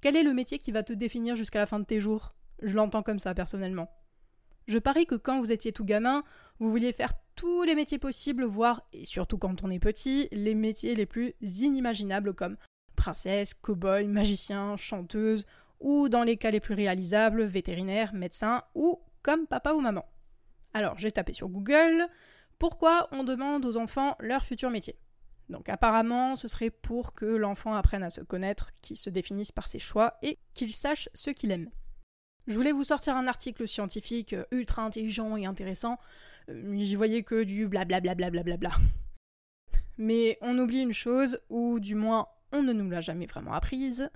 Quel 0.01 0.17
est 0.17 0.23
le 0.23 0.33
métier 0.33 0.59
qui 0.59 0.73
va 0.73 0.83
te 0.83 0.91
définir 0.91 1.37
jusqu'à 1.37 1.59
la 1.59 1.65
fin 1.65 1.79
de 1.79 1.85
tes 1.85 2.01
jours? 2.01 2.35
Je 2.61 2.75
l'entends 2.75 3.01
comme 3.01 3.17
ça 3.17 3.33
personnellement. 3.33 3.89
Je 4.67 4.77
parie 4.77 5.05
que 5.05 5.15
quand 5.15 5.39
vous 5.39 5.53
étiez 5.53 5.71
tout 5.71 5.85
gamin, 5.85 6.25
vous 6.59 6.69
vouliez 6.69 6.91
faire 6.91 7.13
tous 7.35 7.63
les 7.63 7.75
métiers 7.75 7.99
possibles, 7.99 8.43
voire, 8.43 8.85
et 8.91 9.05
surtout 9.05 9.37
quand 9.37 9.63
on 9.63 9.69
est 9.69 9.79
petit, 9.79 10.27
les 10.33 10.53
métiers 10.53 10.95
les 10.95 11.05
plus 11.05 11.33
inimaginables 11.41 12.33
comme 12.33 12.57
princesse, 12.97 13.53
cow-boy, 13.53 14.07
magicien, 14.07 14.75
chanteuse, 14.75 15.45
ou 15.79 16.09
dans 16.09 16.23
les 16.23 16.37
cas 16.37 16.51
les 16.51 16.59
plus 16.59 16.75
réalisables, 16.75 17.43
vétérinaire, 17.43 18.13
médecin, 18.13 18.63
ou 18.75 19.01
comme 19.21 19.47
papa 19.47 19.73
ou 19.73 19.81
maman. 19.81 20.05
Alors 20.73 20.97
j'ai 20.97 21.11
tapé 21.11 21.33
sur 21.33 21.49
Google 21.49 22.07
pourquoi 22.59 23.07
on 23.11 23.23
demande 23.23 23.65
aux 23.65 23.77
enfants 23.77 24.15
leur 24.19 24.43
futur 24.43 24.71
métier? 24.71 24.95
Donc 25.49 25.69
apparemment, 25.69 26.35
ce 26.35 26.47
serait 26.47 26.71
pour 26.71 27.13
que 27.13 27.25
l'enfant 27.25 27.75
apprenne 27.75 28.03
à 28.03 28.09
se 28.09 28.21
connaître, 28.21 28.71
qu'il 28.81 28.97
se 28.97 29.09
définisse 29.09 29.51
par 29.51 29.67
ses 29.67 29.79
choix 29.79 30.17
et 30.23 30.39
qu'il 30.53 30.73
sache 30.73 31.07
ce 31.13 31.29
qu'il 31.29 31.51
aime. 31.51 31.69
Je 32.47 32.55
voulais 32.55 32.71
vous 32.71 32.83
sortir 32.83 33.15
un 33.15 33.27
article 33.27 33.67
scientifique 33.67 34.33
euh, 34.33 34.45
ultra 34.51 34.81
intelligent 34.81 35.35
et 35.35 35.45
intéressant, 35.45 35.99
euh, 36.49 36.61
mais 36.65 36.83
j'y 36.83 36.95
voyais 36.95 37.23
que 37.23 37.43
du 37.43 37.67
blablabla. 37.67 38.71
Mais 39.97 40.37
on 40.41 40.57
oublie 40.57 40.81
une 40.81 40.93
chose, 40.93 41.39
ou 41.49 41.79
du 41.79 41.95
moins 41.95 42.27
on 42.51 42.63
ne 42.63 42.73
nous 42.73 42.89
l'a 42.89 43.01
jamais 43.01 43.25
vraiment 43.25 43.53
apprise, 43.53 44.09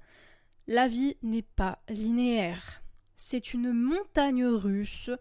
la 0.67 0.87
vie 0.87 1.17
n'est 1.21 1.41
pas 1.41 1.79
linéaire. 1.89 2.83
C'est 3.15 3.53
une 3.53 3.71
montagne 3.71 4.45
russe 4.45 5.11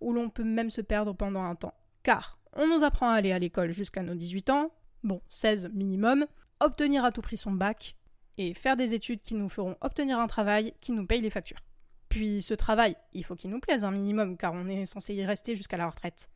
où 0.00 0.12
l'on 0.12 0.30
peut 0.30 0.44
même 0.44 0.70
se 0.70 0.80
perdre 0.80 1.12
pendant 1.12 1.42
un 1.42 1.54
temps. 1.54 1.74
Car 2.02 2.38
on 2.54 2.66
nous 2.66 2.84
apprend 2.84 3.10
à 3.10 3.14
aller 3.14 3.32
à 3.32 3.38
l'école 3.38 3.72
jusqu'à 3.72 4.02
nos 4.02 4.14
18 4.14 4.50
ans, 4.50 4.70
bon, 5.04 5.20
16 5.28 5.70
minimum, 5.74 6.26
obtenir 6.60 7.04
à 7.04 7.12
tout 7.12 7.22
prix 7.22 7.36
son 7.36 7.52
bac, 7.52 7.96
et 8.38 8.54
faire 8.54 8.76
des 8.76 8.94
études 8.94 9.20
qui 9.20 9.34
nous 9.34 9.48
feront 9.48 9.76
obtenir 9.82 10.18
un 10.18 10.26
travail 10.26 10.72
qui 10.80 10.92
nous 10.92 11.06
paye 11.06 11.20
les 11.20 11.30
factures. 11.30 11.60
Puis 12.08 12.42
ce 12.42 12.54
travail, 12.54 12.96
il 13.12 13.24
faut 13.24 13.36
qu'il 13.36 13.50
nous 13.50 13.60
plaise 13.60 13.84
un 13.84 13.90
minimum, 13.90 14.36
car 14.36 14.54
on 14.54 14.66
est 14.66 14.86
censé 14.86 15.14
y 15.14 15.24
rester 15.24 15.54
jusqu'à 15.54 15.76
la 15.76 15.88
retraite. 15.88 16.30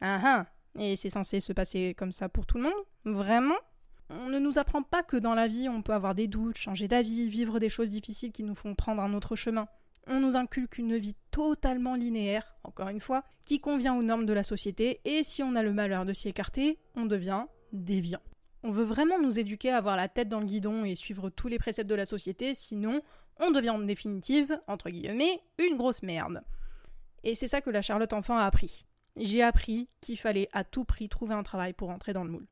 Ah 0.00 0.18
ah 0.22 0.46
Et 0.78 0.96
c'est 0.96 1.10
censé 1.10 1.40
se 1.40 1.52
passer 1.52 1.94
comme 1.96 2.12
ça 2.12 2.28
pour 2.28 2.46
tout 2.46 2.58
le 2.58 2.64
monde? 2.64 2.72
Vraiment? 3.04 3.56
On 4.12 4.28
ne 4.28 4.40
nous 4.40 4.58
apprend 4.58 4.82
pas 4.82 5.04
que 5.04 5.16
dans 5.16 5.34
la 5.34 5.46
vie 5.46 5.68
on 5.68 5.82
peut 5.82 5.92
avoir 5.92 6.14
des 6.14 6.26
doutes, 6.26 6.58
changer 6.58 6.88
d'avis, 6.88 7.28
vivre 7.28 7.60
des 7.60 7.68
choses 7.68 7.90
difficiles 7.90 8.32
qui 8.32 8.42
nous 8.42 8.56
font 8.56 8.74
prendre 8.74 9.02
un 9.02 9.14
autre 9.14 9.36
chemin. 9.36 9.68
On 10.08 10.18
nous 10.18 10.36
inculque 10.36 10.78
une 10.78 10.96
vie 10.96 11.14
totalement 11.30 11.94
linéaire, 11.94 12.56
encore 12.64 12.88
une 12.88 12.98
fois, 12.98 13.22
qui 13.46 13.60
convient 13.60 13.94
aux 13.94 14.02
normes 14.02 14.26
de 14.26 14.32
la 14.32 14.42
société, 14.42 15.00
et 15.04 15.22
si 15.22 15.42
on 15.42 15.54
a 15.54 15.62
le 15.62 15.72
malheur 15.72 16.04
de 16.04 16.12
s'y 16.12 16.28
écarter, 16.28 16.78
on 16.96 17.06
devient 17.06 17.44
déviant. 17.72 18.20
On 18.64 18.72
veut 18.72 18.84
vraiment 18.84 19.20
nous 19.20 19.38
éduquer 19.38 19.70
à 19.70 19.76
avoir 19.76 19.96
la 19.96 20.08
tête 20.08 20.28
dans 20.28 20.40
le 20.40 20.46
guidon 20.46 20.84
et 20.84 20.96
suivre 20.96 21.30
tous 21.30 21.48
les 21.48 21.58
préceptes 21.58 21.88
de 21.88 21.94
la 21.94 22.04
société, 22.04 22.52
sinon 22.54 23.02
on 23.38 23.52
devient 23.52 23.70
en 23.70 23.78
définitive, 23.78 24.60
entre 24.66 24.90
guillemets, 24.90 25.40
une 25.58 25.76
grosse 25.76 26.02
merde. 26.02 26.42
Et 27.22 27.34
c'est 27.34 27.48
ça 27.48 27.60
que 27.60 27.70
la 27.70 27.82
Charlotte 27.82 28.12
Enfant 28.12 28.36
a 28.36 28.44
appris. 28.44 28.86
J'ai 29.16 29.42
appris 29.42 29.88
qu'il 30.00 30.18
fallait 30.18 30.48
à 30.52 30.64
tout 30.64 30.84
prix 30.84 31.08
trouver 31.08 31.34
un 31.34 31.42
travail 31.42 31.72
pour 31.72 31.90
entrer 31.90 32.12
dans 32.12 32.24
le 32.24 32.30
moule. 32.30 32.46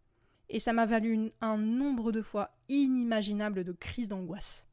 Et 0.51 0.59
ça 0.59 0.73
m'a 0.73 0.87
valu 0.87 1.31
un 1.41 1.59
nombre 1.59 2.13
de 2.13 2.23
fois 2.23 2.51
inimaginable 2.69 3.65
de 3.65 3.73
crises 3.73 4.09
d'angoisse. 4.09 4.67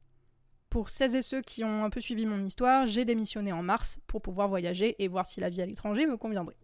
Pour 0.69 0.89
celles 0.89 1.15
et 1.15 1.21
ceux 1.21 1.41
qui 1.41 1.63
ont 1.63 1.83
un 1.83 1.89
peu 1.89 2.01
suivi 2.01 2.25
mon 2.25 2.43
histoire, 2.43 2.85
j'ai 2.85 3.05
démissionné 3.05 3.51
en 3.51 3.63
mars 3.63 3.99
pour 4.07 4.21
pouvoir 4.21 4.47
voyager 4.47 5.01
et 5.03 5.07
voir 5.07 5.25
si 5.25 5.39
la 5.39 5.49
vie 5.49 5.61
à 5.61 5.65
l'étranger 5.65 6.05
me 6.05 6.17
conviendrait. 6.17 6.57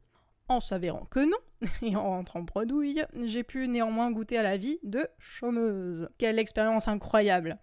En 0.48 0.60
s'avérant 0.60 1.06
que 1.06 1.22
non, 1.22 1.38
et 1.82 1.96
en 1.96 2.10
rentrant 2.10 2.42
bredouille, 2.42 3.06
j'ai 3.24 3.44
pu 3.44 3.68
néanmoins 3.68 4.12
goûter 4.12 4.38
à 4.38 4.44
la 4.44 4.58
vie 4.58 4.80
de 4.84 5.08
chômeuse. 5.18 6.10
Quelle 6.18 6.40
expérience 6.40 6.90
incroyable 6.90 7.58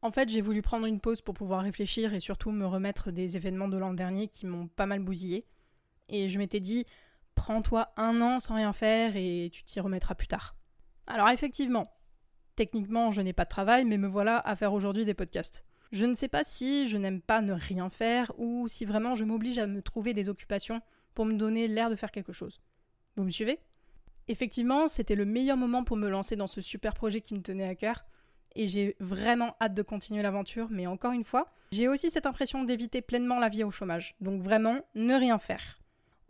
En 0.00 0.10
fait, 0.10 0.30
j'ai 0.30 0.40
voulu 0.40 0.62
prendre 0.62 0.86
une 0.86 1.00
pause 1.00 1.20
pour 1.20 1.34
pouvoir 1.34 1.62
réfléchir 1.62 2.14
et 2.14 2.20
surtout 2.20 2.52
me 2.52 2.64
remettre 2.64 3.10
des 3.10 3.36
événements 3.36 3.68
de 3.68 3.76
l'an 3.76 3.92
dernier 3.92 4.28
qui 4.28 4.46
m'ont 4.46 4.68
pas 4.68 4.86
mal 4.86 5.00
bousillé. 5.00 5.46
Et 6.08 6.30
je 6.30 6.38
m'étais 6.38 6.60
dit, 6.60 6.86
prends-toi 7.34 7.92
un 7.98 8.20
an 8.22 8.38
sans 8.38 8.54
rien 8.54 8.72
faire 8.72 9.16
et 9.16 9.50
tu 9.52 9.62
t'y 9.62 9.80
remettras 9.80 10.14
plus 10.14 10.28
tard. 10.28 10.56
Alors 11.12 11.28
effectivement, 11.28 11.92
techniquement 12.56 13.10
je 13.10 13.20
n'ai 13.20 13.34
pas 13.34 13.44
de 13.44 13.50
travail, 13.50 13.84
mais 13.84 13.98
me 13.98 14.06
voilà 14.06 14.38
à 14.38 14.56
faire 14.56 14.72
aujourd'hui 14.72 15.04
des 15.04 15.12
podcasts. 15.12 15.62
Je 15.92 16.06
ne 16.06 16.14
sais 16.14 16.26
pas 16.28 16.42
si 16.42 16.88
je 16.88 16.96
n'aime 16.96 17.20
pas 17.20 17.42
ne 17.42 17.52
rien 17.52 17.90
faire 17.90 18.32
ou 18.38 18.66
si 18.66 18.86
vraiment 18.86 19.14
je 19.14 19.24
m'oblige 19.24 19.58
à 19.58 19.66
me 19.66 19.82
trouver 19.82 20.14
des 20.14 20.30
occupations 20.30 20.80
pour 21.12 21.26
me 21.26 21.34
donner 21.34 21.68
l'air 21.68 21.90
de 21.90 21.96
faire 21.96 22.12
quelque 22.12 22.32
chose. 22.32 22.62
Vous 23.16 23.24
me 23.24 23.30
suivez? 23.30 23.58
Effectivement, 24.28 24.88
c'était 24.88 25.14
le 25.14 25.26
meilleur 25.26 25.58
moment 25.58 25.84
pour 25.84 25.98
me 25.98 26.08
lancer 26.08 26.34
dans 26.34 26.46
ce 26.46 26.62
super 26.62 26.94
projet 26.94 27.20
qui 27.20 27.34
me 27.34 27.42
tenait 27.42 27.68
à 27.68 27.74
cœur, 27.74 28.06
et 28.54 28.66
j'ai 28.66 28.96
vraiment 28.98 29.54
hâte 29.60 29.74
de 29.74 29.82
continuer 29.82 30.22
l'aventure, 30.22 30.68
mais 30.70 30.86
encore 30.86 31.12
une 31.12 31.24
fois, 31.24 31.52
j'ai 31.72 31.88
aussi 31.88 32.08
cette 32.08 32.24
impression 32.24 32.64
d'éviter 32.64 33.02
pleinement 33.02 33.38
la 33.38 33.50
vie 33.50 33.64
au 33.64 33.70
chômage, 33.70 34.14
donc 34.20 34.40
vraiment 34.40 34.80
ne 34.94 35.14
rien 35.14 35.38
faire. 35.38 35.81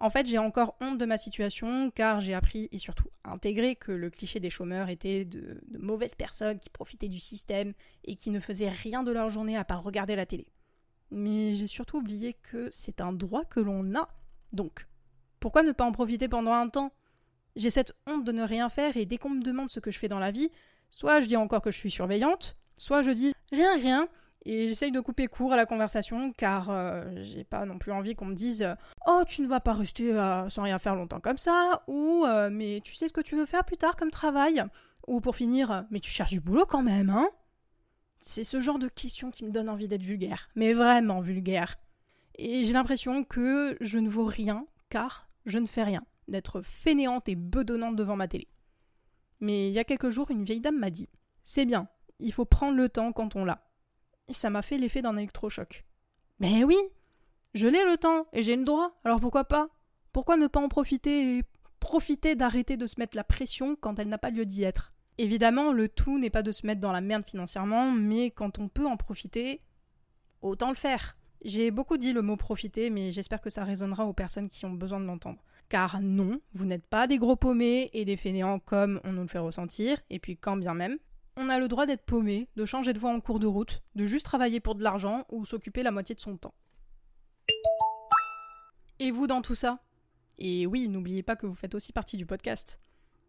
En 0.02 0.10
fait, 0.10 0.26
j'ai 0.26 0.38
encore 0.38 0.74
honte 0.80 0.98
de 0.98 1.04
ma 1.04 1.16
situation 1.16 1.92
car 1.92 2.18
j'ai 2.18 2.34
appris 2.34 2.68
et 2.72 2.78
surtout 2.78 3.06
intégré 3.22 3.76
que 3.76 3.92
le 3.92 4.10
cliché 4.10 4.40
des 4.40 4.50
chômeurs 4.50 4.88
était 4.88 5.24
de, 5.24 5.62
mauvaises 5.78 6.16
personnes 6.16 6.58
qui 6.58 6.70
profitaient 6.70 7.06
du 7.06 7.20
système 7.20 7.72
et 8.02 8.16
qui 8.16 8.30
ne 8.30 8.40
faisaient 8.40 8.68
rien 8.68 9.04
de 9.04 9.12
leur 9.12 9.30
journée 9.30 9.56
à 9.56 9.62
part 9.62 9.80
regarder 9.80 10.16
la 10.16 10.26
télé. 10.26 10.48
Mais 11.12 11.54
j'ai 11.54 11.68
surtout 11.68 11.98
oublié 11.98 12.34
que 12.34 12.68
c'est 12.72 13.00
un 13.00 13.12
droit 13.12 13.44
que 13.44 13.60
l'on 13.60 13.94
a. 13.94 14.08
Donc, 14.52 14.88
pourquoi 15.38 15.62
ne 15.62 15.70
pas 15.70 15.84
en 15.84 15.92
profiter 15.92 16.26
pendant 16.26 16.52
un 16.52 16.68
temps? 16.68 16.92
J'ai 17.54 17.70
cette 17.70 17.92
honte 18.08 18.24
de 18.24 18.32
ne 18.32 18.42
rien 18.42 18.68
faire 18.68 18.96
et 18.96 19.06
dès 19.06 19.18
qu'on 19.18 19.30
me 19.30 19.40
demande 19.40 19.70
ce 19.70 19.78
que 19.78 19.92
je 19.92 20.00
fais 20.00 20.08
dans 20.08 20.18
la 20.18 20.32
vie, 20.32 20.50
soit 20.90 21.20
je 21.20 21.28
dis 21.28 21.36
encore 21.36 21.62
que 21.62 21.70
je 21.70 21.78
suis 21.78 21.92
surveillante, 21.92 22.56
soit 22.76 23.02
je 23.02 23.12
dis 23.12 23.34
rien 23.52 23.76
rien 23.76 24.08
et 24.44 24.68
j'essaye 24.68 24.90
de 24.90 25.00
couper 25.00 25.28
court 25.28 25.52
à 25.52 25.56
la 25.56 25.66
conversation 25.66 26.32
car 26.32 26.70
euh, 26.70 27.04
j'ai 27.22 27.44
pas 27.44 27.64
non 27.64 27.78
plus 27.78 27.92
envie 27.92 28.14
qu'on 28.14 28.26
me 28.26 28.34
dise 28.34 28.66
Oh, 29.06 29.22
tu 29.26 29.42
ne 29.42 29.46
vas 29.46 29.60
pas 29.60 29.72
rester 29.72 30.12
euh, 30.12 30.48
sans 30.48 30.62
rien 30.62 30.78
faire 30.78 30.96
longtemps 30.96 31.20
comme 31.20 31.38
ça, 31.38 31.82
ou 31.86 32.24
euh, 32.26 32.50
Mais 32.50 32.80
tu 32.82 32.94
sais 32.94 33.08
ce 33.08 33.12
que 33.12 33.20
tu 33.20 33.36
veux 33.36 33.46
faire 33.46 33.64
plus 33.64 33.76
tard 33.76 33.96
comme 33.96 34.10
travail, 34.10 34.64
ou 35.06 35.20
pour 35.20 35.36
finir 35.36 35.86
Mais 35.90 36.00
tu 36.00 36.10
cherches 36.10 36.32
du 36.32 36.40
boulot 36.40 36.66
quand 36.66 36.82
même, 36.82 37.10
hein? 37.10 37.28
C'est 38.18 38.44
ce 38.44 38.60
genre 38.60 38.78
de 38.78 38.88
questions 38.88 39.30
qui 39.30 39.44
me 39.44 39.50
donne 39.50 39.68
envie 39.68 39.88
d'être 39.88 40.02
vulgaire, 40.02 40.48
mais 40.54 40.74
vraiment 40.74 41.20
vulgaire. 41.20 41.76
Et 42.36 42.64
j'ai 42.64 42.72
l'impression 42.72 43.24
que 43.24 43.76
je 43.80 43.98
ne 43.98 44.08
vaux 44.08 44.24
rien 44.24 44.66
car 44.90 45.28
je 45.44 45.58
ne 45.58 45.66
fais 45.66 45.82
rien, 45.82 46.04
d'être 46.28 46.62
fainéante 46.62 47.28
et 47.28 47.34
bedonnante 47.34 47.96
devant 47.96 48.16
ma 48.16 48.28
télé. 48.28 48.48
Mais 49.40 49.68
il 49.68 49.74
y 49.74 49.78
a 49.78 49.84
quelques 49.84 50.10
jours, 50.10 50.30
une 50.30 50.44
vieille 50.44 50.60
dame 50.60 50.78
m'a 50.78 50.90
dit 50.90 51.08
C'est 51.42 51.64
bien, 51.64 51.88
il 52.20 52.32
faut 52.32 52.44
prendre 52.44 52.76
le 52.76 52.88
temps 52.88 53.12
quand 53.12 53.34
on 53.34 53.44
l'a 53.44 53.71
et 54.28 54.32
ça 54.32 54.50
m'a 54.50 54.62
fait 54.62 54.78
l'effet 54.78 55.02
d'un 55.02 55.16
électrochoc. 55.16 55.84
Mais 56.38 56.64
oui 56.64 56.76
Je 57.54 57.66
l'ai 57.66 57.84
le 57.84 57.96
temps, 57.96 58.26
et 58.32 58.42
j'ai 58.42 58.56
le 58.56 58.64
droit, 58.64 58.98
alors 59.04 59.20
pourquoi 59.20 59.44
pas? 59.44 59.68
Pourquoi 60.12 60.36
ne 60.36 60.46
pas 60.46 60.60
en 60.60 60.68
profiter 60.68 61.38
et 61.38 61.42
profiter 61.80 62.34
d'arrêter 62.34 62.76
de 62.76 62.86
se 62.86 62.98
mettre 62.98 63.16
la 63.16 63.24
pression 63.24 63.76
quand 63.76 63.98
elle 63.98 64.08
n'a 64.08 64.18
pas 64.18 64.30
lieu 64.30 64.46
d'y 64.46 64.64
être? 64.64 64.92
Évidemment, 65.18 65.72
le 65.72 65.88
tout 65.88 66.18
n'est 66.18 66.30
pas 66.30 66.42
de 66.42 66.52
se 66.52 66.66
mettre 66.66 66.80
dans 66.80 66.92
la 66.92 67.00
merde 67.00 67.24
financièrement, 67.24 67.90
mais 67.90 68.30
quand 68.30 68.58
on 68.58 68.68
peut 68.68 68.86
en 68.86 68.96
profiter, 68.96 69.62
autant 70.40 70.68
le 70.68 70.74
faire. 70.74 71.16
J'ai 71.44 71.70
beaucoup 71.70 71.96
dit 71.96 72.12
le 72.12 72.22
mot 72.22 72.36
profiter, 72.36 72.88
mais 72.88 73.10
j'espère 73.10 73.40
que 73.40 73.50
ça 73.50 73.64
résonnera 73.64 74.06
aux 74.06 74.12
personnes 74.12 74.48
qui 74.48 74.64
ont 74.64 74.72
besoin 74.72 75.00
de 75.00 75.06
l'entendre. 75.06 75.42
Car 75.68 76.00
non, 76.00 76.40
vous 76.52 76.66
n'êtes 76.66 76.86
pas 76.86 77.06
des 77.06 77.18
gros 77.18 77.36
paumés 77.36 77.90
et 77.92 78.04
des 78.04 78.16
fainéants 78.16 78.58
comme 78.58 79.00
on 79.04 79.12
nous 79.12 79.22
le 79.22 79.28
fait 79.28 79.38
ressentir, 79.38 79.98
et 80.10 80.18
puis 80.18 80.36
quand 80.36 80.56
bien 80.56 80.74
même, 80.74 80.98
on 81.36 81.48
a 81.48 81.58
le 81.58 81.68
droit 81.68 81.86
d'être 81.86 82.04
paumé, 82.04 82.48
de 82.56 82.64
changer 82.64 82.92
de 82.92 82.98
voie 82.98 83.10
en 83.10 83.20
cours 83.20 83.38
de 83.38 83.46
route, 83.46 83.82
de 83.94 84.04
juste 84.04 84.26
travailler 84.26 84.60
pour 84.60 84.74
de 84.74 84.82
l'argent 84.82 85.24
ou 85.30 85.44
s'occuper 85.44 85.82
la 85.82 85.90
moitié 85.90 86.14
de 86.14 86.20
son 86.20 86.36
temps. 86.36 86.54
Et 88.98 89.10
vous 89.10 89.26
dans 89.26 89.42
tout 89.42 89.54
ça? 89.54 89.80
Et 90.38 90.66
oui, 90.66 90.88
n'oubliez 90.88 91.22
pas 91.22 91.36
que 91.36 91.46
vous 91.46 91.54
faites 91.54 91.74
aussi 91.74 91.92
partie 91.92 92.16
du 92.16 92.26
podcast. 92.26 92.80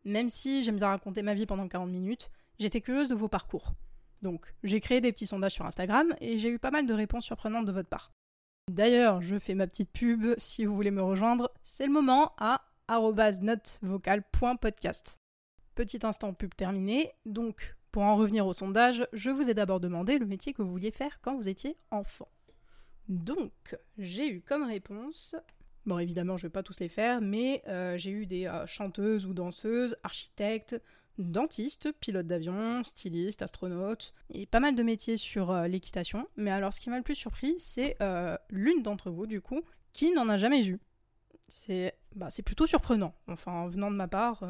Même 0.05 0.29
si 0.29 0.63
j'aime 0.63 0.77
bien 0.77 0.87
raconter 0.87 1.21
ma 1.21 1.33
vie 1.33 1.45
pendant 1.45 1.67
40 1.67 1.89
minutes, 1.89 2.31
j'étais 2.59 2.81
curieuse 2.81 3.09
de 3.09 3.15
vos 3.15 3.29
parcours. 3.29 3.73
Donc, 4.21 4.53
j'ai 4.63 4.79
créé 4.79 5.01
des 5.01 5.11
petits 5.11 5.27
sondages 5.27 5.53
sur 5.53 5.65
Instagram 5.65 6.15
et 6.21 6.37
j'ai 6.37 6.49
eu 6.49 6.59
pas 6.59 6.71
mal 6.71 6.85
de 6.85 6.93
réponses 6.93 7.25
surprenantes 7.25 7.65
de 7.65 7.71
votre 7.71 7.89
part. 7.89 8.11
D'ailleurs, 8.71 9.21
je 9.21 9.37
fais 9.37 9.55
ma 9.55 9.67
petite 9.67 9.91
pub, 9.91 10.33
si 10.37 10.65
vous 10.65 10.75
voulez 10.75 10.91
me 10.91 11.01
rejoindre, 11.01 11.51
c'est 11.63 11.85
le 11.85 11.91
moment 11.91 12.33
à 12.37 12.65
notevocal.podcast. 12.89 15.19
Petit 15.75 16.05
instant 16.05 16.33
pub 16.33 16.53
terminé, 16.55 17.11
donc 17.25 17.75
pour 17.93 18.01
en 18.01 18.15
revenir 18.15 18.47
au 18.47 18.53
sondage, 18.53 19.07
je 19.13 19.29
vous 19.29 19.51
ai 19.51 19.53
d'abord 19.53 19.79
demandé 19.79 20.17
le 20.17 20.25
métier 20.25 20.51
que 20.51 20.63
vous 20.63 20.71
vouliez 20.71 20.89
faire 20.89 21.19
quand 21.21 21.35
vous 21.35 21.47
étiez 21.47 21.77
enfant. 21.91 22.27
Donc, 23.07 23.77
j'ai 23.99 24.27
eu 24.27 24.41
comme 24.41 24.63
réponse. 24.63 25.35
Bon, 25.85 25.99
évidemment, 25.99 26.35
je 26.35 26.45
ne 26.45 26.49
vais 26.49 26.53
pas 26.53 26.63
tous 26.63 26.79
les 26.79 26.89
faire, 26.89 27.21
mais 27.21 27.61
euh, 27.67 27.95
j'ai 27.95 28.09
eu 28.09 28.25
des 28.25 28.47
euh, 28.47 28.65
chanteuses 28.65 29.27
ou 29.27 29.35
danseuses, 29.35 29.95
architectes, 30.01 30.81
dentistes, 31.19 31.91
pilotes 31.99 32.25
d'avion, 32.25 32.83
stylistes, 32.83 33.43
astronautes, 33.43 34.15
et 34.31 34.47
pas 34.47 34.59
mal 34.59 34.73
de 34.73 34.81
métiers 34.81 35.17
sur 35.17 35.51
euh, 35.51 35.67
l'équitation. 35.67 36.27
Mais 36.35 36.49
alors, 36.49 36.73
ce 36.73 36.79
qui 36.81 36.89
m'a 36.89 36.97
le 36.97 37.03
plus 37.03 37.13
surpris, 37.13 37.59
c'est 37.59 37.95
l'une 38.49 38.81
d'entre 38.81 39.11
vous, 39.11 39.27
du 39.27 39.39
coup, 39.39 39.61
qui 39.93 40.13
n'en 40.13 40.29
a 40.29 40.37
jamais 40.37 40.65
eu. 40.65 40.79
C'est 41.47 41.95
bah, 42.15 42.29
plutôt 42.43 42.65
surprenant. 42.65 43.13
Enfin, 43.27 43.67
venant 43.67 43.91
de 43.91 43.95
ma 43.95 44.07
part, 44.07 44.43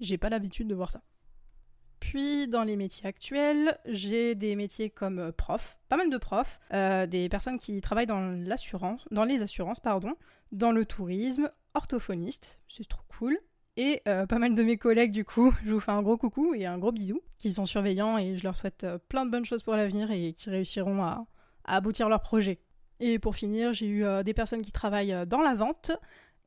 j'ai 0.00 0.16
pas 0.16 0.30
l'habitude 0.30 0.68
de 0.68 0.74
voir 0.74 0.90
ça. 0.90 1.02
Puis 2.00 2.48
dans 2.48 2.62
les 2.62 2.76
métiers 2.76 3.06
actuels, 3.08 3.78
j'ai 3.86 4.34
des 4.34 4.56
métiers 4.56 4.90
comme 4.90 5.18
euh, 5.18 5.32
prof, 5.32 5.78
pas 5.88 5.96
mal 5.96 6.10
de 6.10 6.16
profs, 6.16 6.60
euh, 6.72 7.06
des 7.06 7.28
personnes 7.28 7.58
qui 7.58 7.80
travaillent 7.80 8.06
dans 8.06 8.20
l'assurance, 8.20 9.04
dans 9.10 9.24
les 9.24 9.42
assurances, 9.42 9.80
pardon, 9.80 10.14
dans 10.52 10.72
le 10.72 10.84
tourisme, 10.84 11.50
orthophoniste, 11.74 12.60
c'est 12.68 12.86
trop 12.88 13.02
cool. 13.08 13.38
Et 13.76 14.02
euh, 14.08 14.26
pas 14.26 14.38
mal 14.38 14.54
de 14.54 14.62
mes 14.62 14.76
collègues, 14.76 15.12
du 15.12 15.24
coup, 15.24 15.54
je 15.64 15.72
vous 15.72 15.80
fais 15.80 15.92
un 15.92 16.02
gros 16.02 16.16
coucou 16.16 16.54
et 16.54 16.66
un 16.66 16.78
gros 16.78 16.92
bisou, 16.92 17.20
qui 17.38 17.52
sont 17.52 17.66
surveillants 17.66 18.18
et 18.18 18.36
je 18.36 18.44
leur 18.44 18.56
souhaite 18.56 18.86
plein 19.08 19.26
de 19.26 19.30
bonnes 19.30 19.44
choses 19.44 19.62
pour 19.62 19.74
l'avenir 19.74 20.10
et 20.10 20.32
qui 20.32 20.50
réussiront 20.50 21.02
à, 21.02 21.26
à, 21.64 21.76
aboutir 21.76 22.08
leur 22.08 22.20
projet. 22.20 22.60
Et 23.00 23.18
pour 23.18 23.36
finir, 23.36 23.72
j'ai 23.72 23.86
eu 23.86 24.04
des 24.24 24.34
personnes 24.34 24.62
qui 24.62 24.72
travaillent 24.72 25.24
dans 25.26 25.40
la 25.40 25.54
vente 25.54 25.92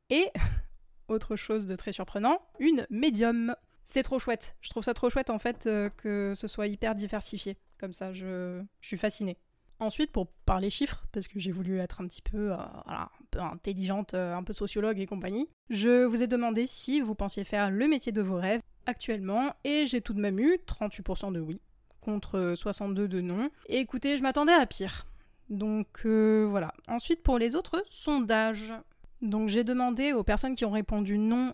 et, 0.10 0.28
autre 1.08 1.38
chose 1.38 1.68
de 1.68 1.76
très 1.76 1.94
surprenant, 1.94 2.42
une 2.60 2.86
médium. 2.90 3.56
C'est 3.86 4.04
trop 4.04 4.20
chouette. 4.20 4.56
Je 4.62 4.70
trouve 4.70 4.84
ça 4.84 4.94
trop 4.94 5.10
chouette 5.10 5.30
en 5.30 5.38
fait 5.38 5.66
euh, 5.66 5.90
que 5.98 6.34
ce 6.36 6.48
soit 6.48 6.68
hyper 6.68 6.96
diversifié. 6.96 7.58
Comme 7.80 7.94
ça, 7.94 8.14
je, 8.14 8.62
suis 8.82 8.98
fascinée. 8.98 9.38
Ensuite, 9.80 10.12
pour 10.12 10.28
parler 10.46 10.70
chiffres, 10.70 11.04
parce 11.12 11.28
que 11.28 11.40
j'ai 11.40 11.52
voulu 11.52 11.80
être 11.80 12.02
un 12.02 12.08
petit 12.08 12.22
peu, 12.22 12.52
euh, 12.52 12.58
intelligente, 13.40 14.14
euh, 14.14 14.36
un 14.36 14.44
peu 14.44 14.54
sociologue 14.54 15.00
et 15.00 15.08
compagnie, 15.08 15.50
je 15.72 16.04
vous 16.06 16.22
ai 16.22 16.28
demandé 16.28 16.68
si 16.68 17.02
vous 17.02 17.16
pensiez 17.16 17.44
faire 17.44 17.72
le 17.72 17.88
métier 17.88 18.12
de 18.12 18.22
vos 18.22 18.36
rêves 18.36 18.62
actuellement, 18.86 19.56
et 19.64 19.88
j'ai 19.88 20.02
tout 20.02 20.14
de 20.14 20.22
même 20.22 20.40
eu 20.40 20.60
38% 20.68 21.32
de 21.32 21.40
oui, 21.40 21.60
contre 22.00 22.54
62% 22.56 22.94
de 22.94 23.22
non. 23.22 23.50
Et 23.68 23.80
écoutez, 23.80 24.18
je 24.18 24.22
m'attendais 24.22 24.54
à 24.54 24.68
pire. 24.68 25.08
Donc 25.50 26.06
voilà. 26.06 26.74
Ensuite, 26.88 27.24
pour 27.24 27.40
les 27.40 27.56
autres 27.56 27.84
sondages. 27.90 28.74
Donc 29.24 29.50
j'ai 29.50 29.64
demandé 29.64 30.14
aux 30.14 30.24
personnes 30.24 30.56
qui 30.56 30.66
ont 30.66 30.72
répondu 30.72 31.18
non 31.18 31.54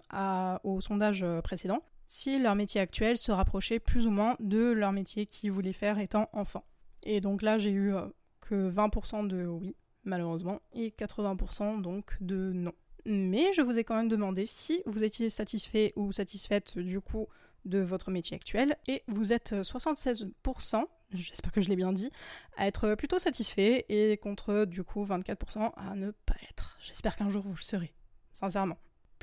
au 0.64 0.82
sondage 0.82 1.26
précédent 1.44 1.82
si 2.08 2.40
leur 2.40 2.56
métier 2.56 2.82
actuel 2.82 3.18
se 3.18 3.32
rapprochait 3.32 3.80
plus 3.80 4.08
ou 4.08 4.12
moins 4.12 4.36
de 4.40 4.72
leur 4.72 4.92
métier 4.92 5.26
qu'ils 5.26 5.52
voulaient 5.52 5.74
faire 5.74 6.00
étant 6.00 6.30
enfant. 6.34 6.64
Et 7.04 7.22
donc 7.22 7.42
là, 7.42 7.58
j'ai 7.58 7.72
eu 7.72 7.94
euh, 7.94 8.08
que 8.42 8.72
20% 8.72 9.28
de 9.28 9.46
oui, 9.46 9.76
malheureusement, 10.04 10.62
et 10.74 10.90
80% 10.90 11.82
donc 11.82 12.18
de 12.22 12.52
non. 12.54 12.74
Mais 13.06 13.52
je 13.54 13.62
vous 13.62 13.78
ai 13.78 13.84
quand 13.84 13.96
même 13.96 14.10
demandé 14.10 14.46
si 14.46 14.82
vous 14.86 15.04
étiez 15.04 15.30
satisfait 15.30 15.94
ou 15.96 16.12
satisfaite 16.12 16.78
du 16.78 17.00
coup 17.00 17.28
de 17.66 17.80
votre 17.80 18.12
métier 18.12 18.36
actuel, 18.36 18.78
et 18.88 19.04
vous 19.08 19.34
êtes 19.34 19.54
76%, 19.54 20.86
j'espère 21.14 21.52
que 21.52 21.62
je 21.62 21.68
l'ai 21.68 21.76
bien 21.76 21.92
dit, 21.92 22.10
à 22.56 22.68
être 22.68 22.96
plutôt 22.96 23.20
satisfait, 23.20 23.86
et 23.90 24.18
contre 24.18 24.66
du 24.66 24.84
coup 24.84 25.04
24% 25.04 25.74
à 25.76 25.96
ne 25.96 26.12
pas 26.12 26.36
l'être. 26.42 26.78
J'espère 26.82 27.18
qu'un 27.18 27.30
jour 27.30 27.44
vous 27.44 27.56
le 27.56 27.62
serez, 27.62 27.94
sincèrement. 28.34 28.78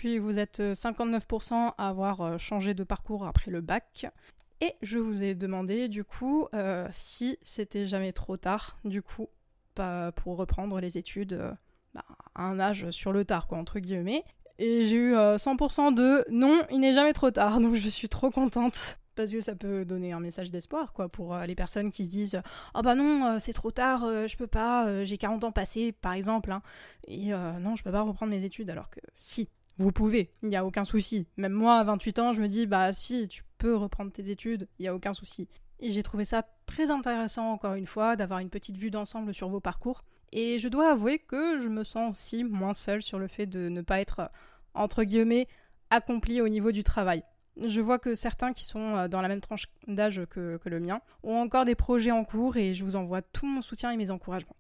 Puis 0.05 0.19
vous 0.19 0.39
êtes 0.39 0.61
59% 0.61 1.55
euh, 1.55 1.71
à 1.79 1.89
avoir 1.89 2.21
euh, 2.21 2.37
changé 2.37 2.75
de 2.75 2.85
parcours 2.85 3.27
après 3.27 3.51
le 3.51 3.63
bac. 3.63 4.05
Et 4.61 4.75
je 4.83 4.99
vous 4.99 5.23
ai 5.23 5.35
demandé 5.35 5.89
du 5.89 6.05
coup 6.05 6.47
euh, 6.53 6.87
si 6.91 7.39
c'était 7.43 7.87
jamais 7.87 8.13
trop 8.13 8.37
tard, 8.37 8.77
du 8.85 9.01
coup, 9.01 9.31
pour 9.75 10.37
reprendre 10.37 10.79
les 10.79 10.99
études 10.99 11.41
bah, 11.95 12.05
à 12.35 12.43
un 12.43 12.61
âge 12.61 12.91
sur 12.91 13.15
le 13.15 13.25
tard, 13.25 13.47
quoi, 13.47 13.57
entre 13.57 13.79
guillemets. 13.79 14.25
Et 14.59 14.85
j'ai 14.85 14.97
eu 14.97 15.15
100% 15.15 15.95
de 15.95 16.27
non, 16.31 16.67
il 16.71 16.81
n'est 16.81 16.93
jamais 16.93 17.15
trop 17.15 17.31
tard, 17.31 17.59
donc 17.59 17.75
je 17.75 17.89
suis 17.89 18.11
trop 18.11 18.31
contente. 18.31 18.99
Parce 19.15 19.31
que 19.31 19.41
ça 19.41 19.55
peut 19.55 19.87
donner 19.87 20.13
un 20.13 20.21
message 20.21 20.51
d'espoir, 20.51 20.93
quoi, 20.93 21.09
pour 21.09 21.35
les 21.39 21.55
personnes 21.55 21.91
qui 21.91 22.05
se 22.05 22.11
disent 22.11 22.43
Oh 22.75 22.83
bah 22.83 22.95
non, 22.95 23.39
c'est 23.39 23.55
trop 23.55 23.71
tard, 23.71 24.01
je 24.03 24.37
peux 24.37 24.47
pas, 24.47 25.03
j'ai 25.05 25.17
40 25.17 25.45
ans 25.45 25.53
passés, 25.53 25.93
par 25.93 26.13
exemple, 26.13 26.53
hein. 26.53 26.61
et 27.09 27.31
non, 27.31 27.75
je 27.75 27.83
peux 27.83 27.93
pas 27.93 28.03
reprendre 28.03 28.31
mes 28.31 28.45
études, 28.45 28.69
alors 28.69 28.91
que 28.91 29.01
si, 29.15 29.49
vous 29.79 29.91
pouvez, 29.91 30.31
il 30.43 30.49
n'y 30.49 30.57
a 30.57 30.65
aucun 30.65 30.85
souci. 30.85 31.27
Même 31.37 31.53
moi, 31.53 31.79
à 31.79 31.85
28 31.85 32.19
ans, 32.21 32.33
je 32.33 32.41
me 32.41 32.47
dis, 32.47 32.67
bah 32.67 32.93
si, 32.93 33.27
tu 33.29 33.43
peux 33.59 33.75
reprendre 33.75 34.13
tes 34.13 34.31
études, 34.31 34.69
il 34.79 34.83
n'y 34.83 34.89
a 34.89 34.95
aucun 34.95 35.13
souci. 35.13 35.49
Et 35.81 35.91
j'ai 35.91 36.03
trouvé 36.03 36.25
ça 36.25 36.47
très 36.67 36.91
intéressant, 36.91 37.51
encore 37.51 37.75
une 37.75 37.87
fois, 37.87 38.17
d'avoir 38.17 38.39
une 38.39 38.51
petite 38.51 38.77
vue 38.77 38.91
d'ensemble 38.91 39.35
sur 39.35 39.49
vos 39.49 39.61
parcours. 39.61 40.05
Et 40.33 40.59
je 40.59 40.69
dois 40.69 40.93
avouer 40.93 41.19
que 41.19 41.59
je 41.59 41.69
me 41.69 41.85
sens 41.85 42.11
aussi 42.11 42.45
moins 42.45 42.75
seule 42.75 43.03
sur 43.03 43.19
le 43.19 43.27
fait 43.27 43.47
de 43.47 43.69
ne 43.69 43.83
pas 43.83 44.01
être, 44.01 44.31
entre 44.75 45.05
guillemets, 45.05 45.49
accompli 45.91 46.41
au 46.41 46.49
niveau 46.49 46.73
du 46.73 46.85
travail. 46.85 47.23
Je 47.57 47.81
vois 47.81 47.99
que 47.99 48.15
certains 48.15 48.53
qui 48.53 48.65
sont 48.65 48.97
euh, 48.97 49.09
dans 49.09 49.21
la 49.21 49.29
même 49.29 49.41
tranche 49.41 49.67
d'âge 49.87 50.23
que, 50.29 50.57
que 50.57 50.69
le 50.69 50.81
mien 50.81 51.01
ont 51.23 51.37
encore 51.37 51.65
des 51.65 51.77
projets 51.77 52.11
en 52.11 52.25
cours 52.25 52.57
et 52.57 52.75
je 52.75 52.85
vous 52.85 52.97
envoie 52.97 53.23
tout 53.23 53.47
mon 53.47 53.63
soutien 53.63 53.93
et 53.93 53.97
mes 53.97 54.11
encouragements. 54.11 54.57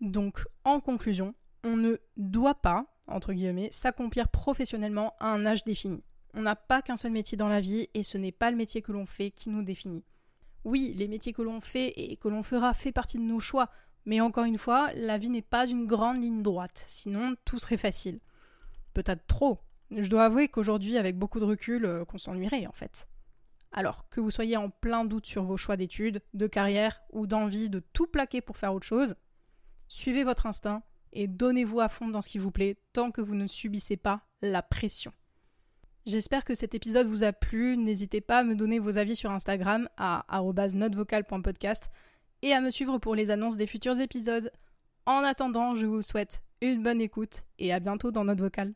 Donc, 0.00 0.44
en 0.64 0.80
conclusion, 0.80 1.34
on 1.64 1.76
ne 1.76 1.96
doit 2.16 2.54
pas, 2.54 2.86
entre 3.08 3.32
guillemets, 3.32 3.70
s'accomplir 3.72 4.28
professionnellement 4.28 5.14
à 5.18 5.28
un 5.28 5.44
âge 5.46 5.64
défini. 5.64 6.04
On 6.34 6.42
n'a 6.42 6.56
pas 6.56 6.82
qu'un 6.82 6.96
seul 6.96 7.12
métier 7.12 7.36
dans 7.36 7.48
la 7.48 7.60
vie 7.60 7.88
et 7.94 8.02
ce 8.02 8.18
n'est 8.18 8.32
pas 8.32 8.50
le 8.50 8.56
métier 8.56 8.82
que 8.82 8.92
l'on 8.92 9.06
fait 9.06 9.30
qui 9.30 9.50
nous 9.50 9.62
définit. 9.62 10.04
Oui, 10.64 10.94
les 10.96 11.08
métiers 11.08 11.32
que 11.32 11.42
l'on 11.42 11.60
fait 11.60 11.92
et 11.96 12.16
que 12.16 12.28
l'on 12.28 12.42
fera 12.42 12.74
fait 12.74 12.92
partie 12.92 13.18
de 13.18 13.24
nos 13.24 13.40
choix, 13.40 13.70
mais 14.04 14.20
encore 14.20 14.44
une 14.44 14.58
fois, 14.58 14.92
la 14.94 15.18
vie 15.18 15.30
n'est 15.30 15.42
pas 15.42 15.66
une 15.66 15.86
grande 15.86 16.20
ligne 16.22 16.42
droite, 16.42 16.84
sinon 16.88 17.36
tout 17.44 17.58
serait 17.58 17.76
facile. 17.76 18.20
Peut-être 18.92 19.26
trop. 19.26 19.60
Je 19.90 20.08
dois 20.08 20.24
avouer 20.24 20.48
qu'aujourd'hui, 20.48 20.98
avec 20.98 21.18
beaucoup 21.18 21.40
de 21.40 21.44
recul, 21.44 21.84
euh, 21.84 22.04
qu'on 22.04 22.18
s'ennuierait 22.18 22.66
en 22.66 22.72
fait. 22.72 23.06
Alors 23.72 24.08
que 24.08 24.20
vous 24.20 24.30
soyez 24.30 24.56
en 24.56 24.70
plein 24.70 25.04
doute 25.04 25.26
sur 25.26 25.44
vos 25.44 25.56
choix 25.56 25.76
d'études, 25.76 26.22
de 26.32 26.46
carrière 26.46 27.02
ou 27.12 27.26
d'envie 27.26 27.70
de 27.70 27.80
tout 27.80 28.06
plaquer 28.06 28.40
pour 28.40 28.56
faire 28.56 28.74
autre 28.74 28.86
chose, 28.86 29.16
suivez 29.88 30.24
votre 30.24 30.46
instinct 30.46 30.82
et 31.14 31.26
donnez-vous 31.26 31.80
à 31.80 31.88
fond 31.88 32.08
dans 32.08 32.20
ce 32.20 32.28
qui 32.28 32.38
vous 32.38 32.50
plaît 32.50 32.76
tant 32.92 33.10
que 33.10 33.20
vous 33.20 33.34
ne 33.34 33.46
subissez 33.46 33.96
pas 33.96 34.22
la 34.42 34.62
pression. 34.62 35.12
J'espère 36.06 36.44
que 36.44 36.54
cet 36.54 36.74
épisode 36.74 37.06
vous 37.06 37.24
a 37.24 37.32
plu. 37.32 37.78
N'hésitez 37.78 38.20
pas 38.20 38.40
à 38.40 38.44
me 38.44 38.54
donner 38.54 38.78
vos 38.78 38.98
avis 38.98 39.16
sur 39.16 39.30
Instagram 39.30 39.88
à 39.96 40.26
notevocal.podcast 40.74 41.90
et 42.42 42.52
à 42.52 42.60
me 42.60 42.68
suivre 42.70 42.98
pour 42.98 43.14
les 43.14 43.30
annonces 43.30 43.56
des 43.56 43.66
futurs 43.66 43.98
épisodes. 44.00 44.50
En 45.06 45.24
attendant, 45.24 45.76
je 45.76 45.86
vous 45.86 46.02
souhaite 46.02 46.42
une 46.60 46.82
bonne 46.82 47.00
écoute 47.00 47.44
et 47.58 47.72
à 47.72 47.80
bientôt 47.80 48.10
dans 48.10 48.24
Note 48.24 48.40
Vocale. 48.40 48.74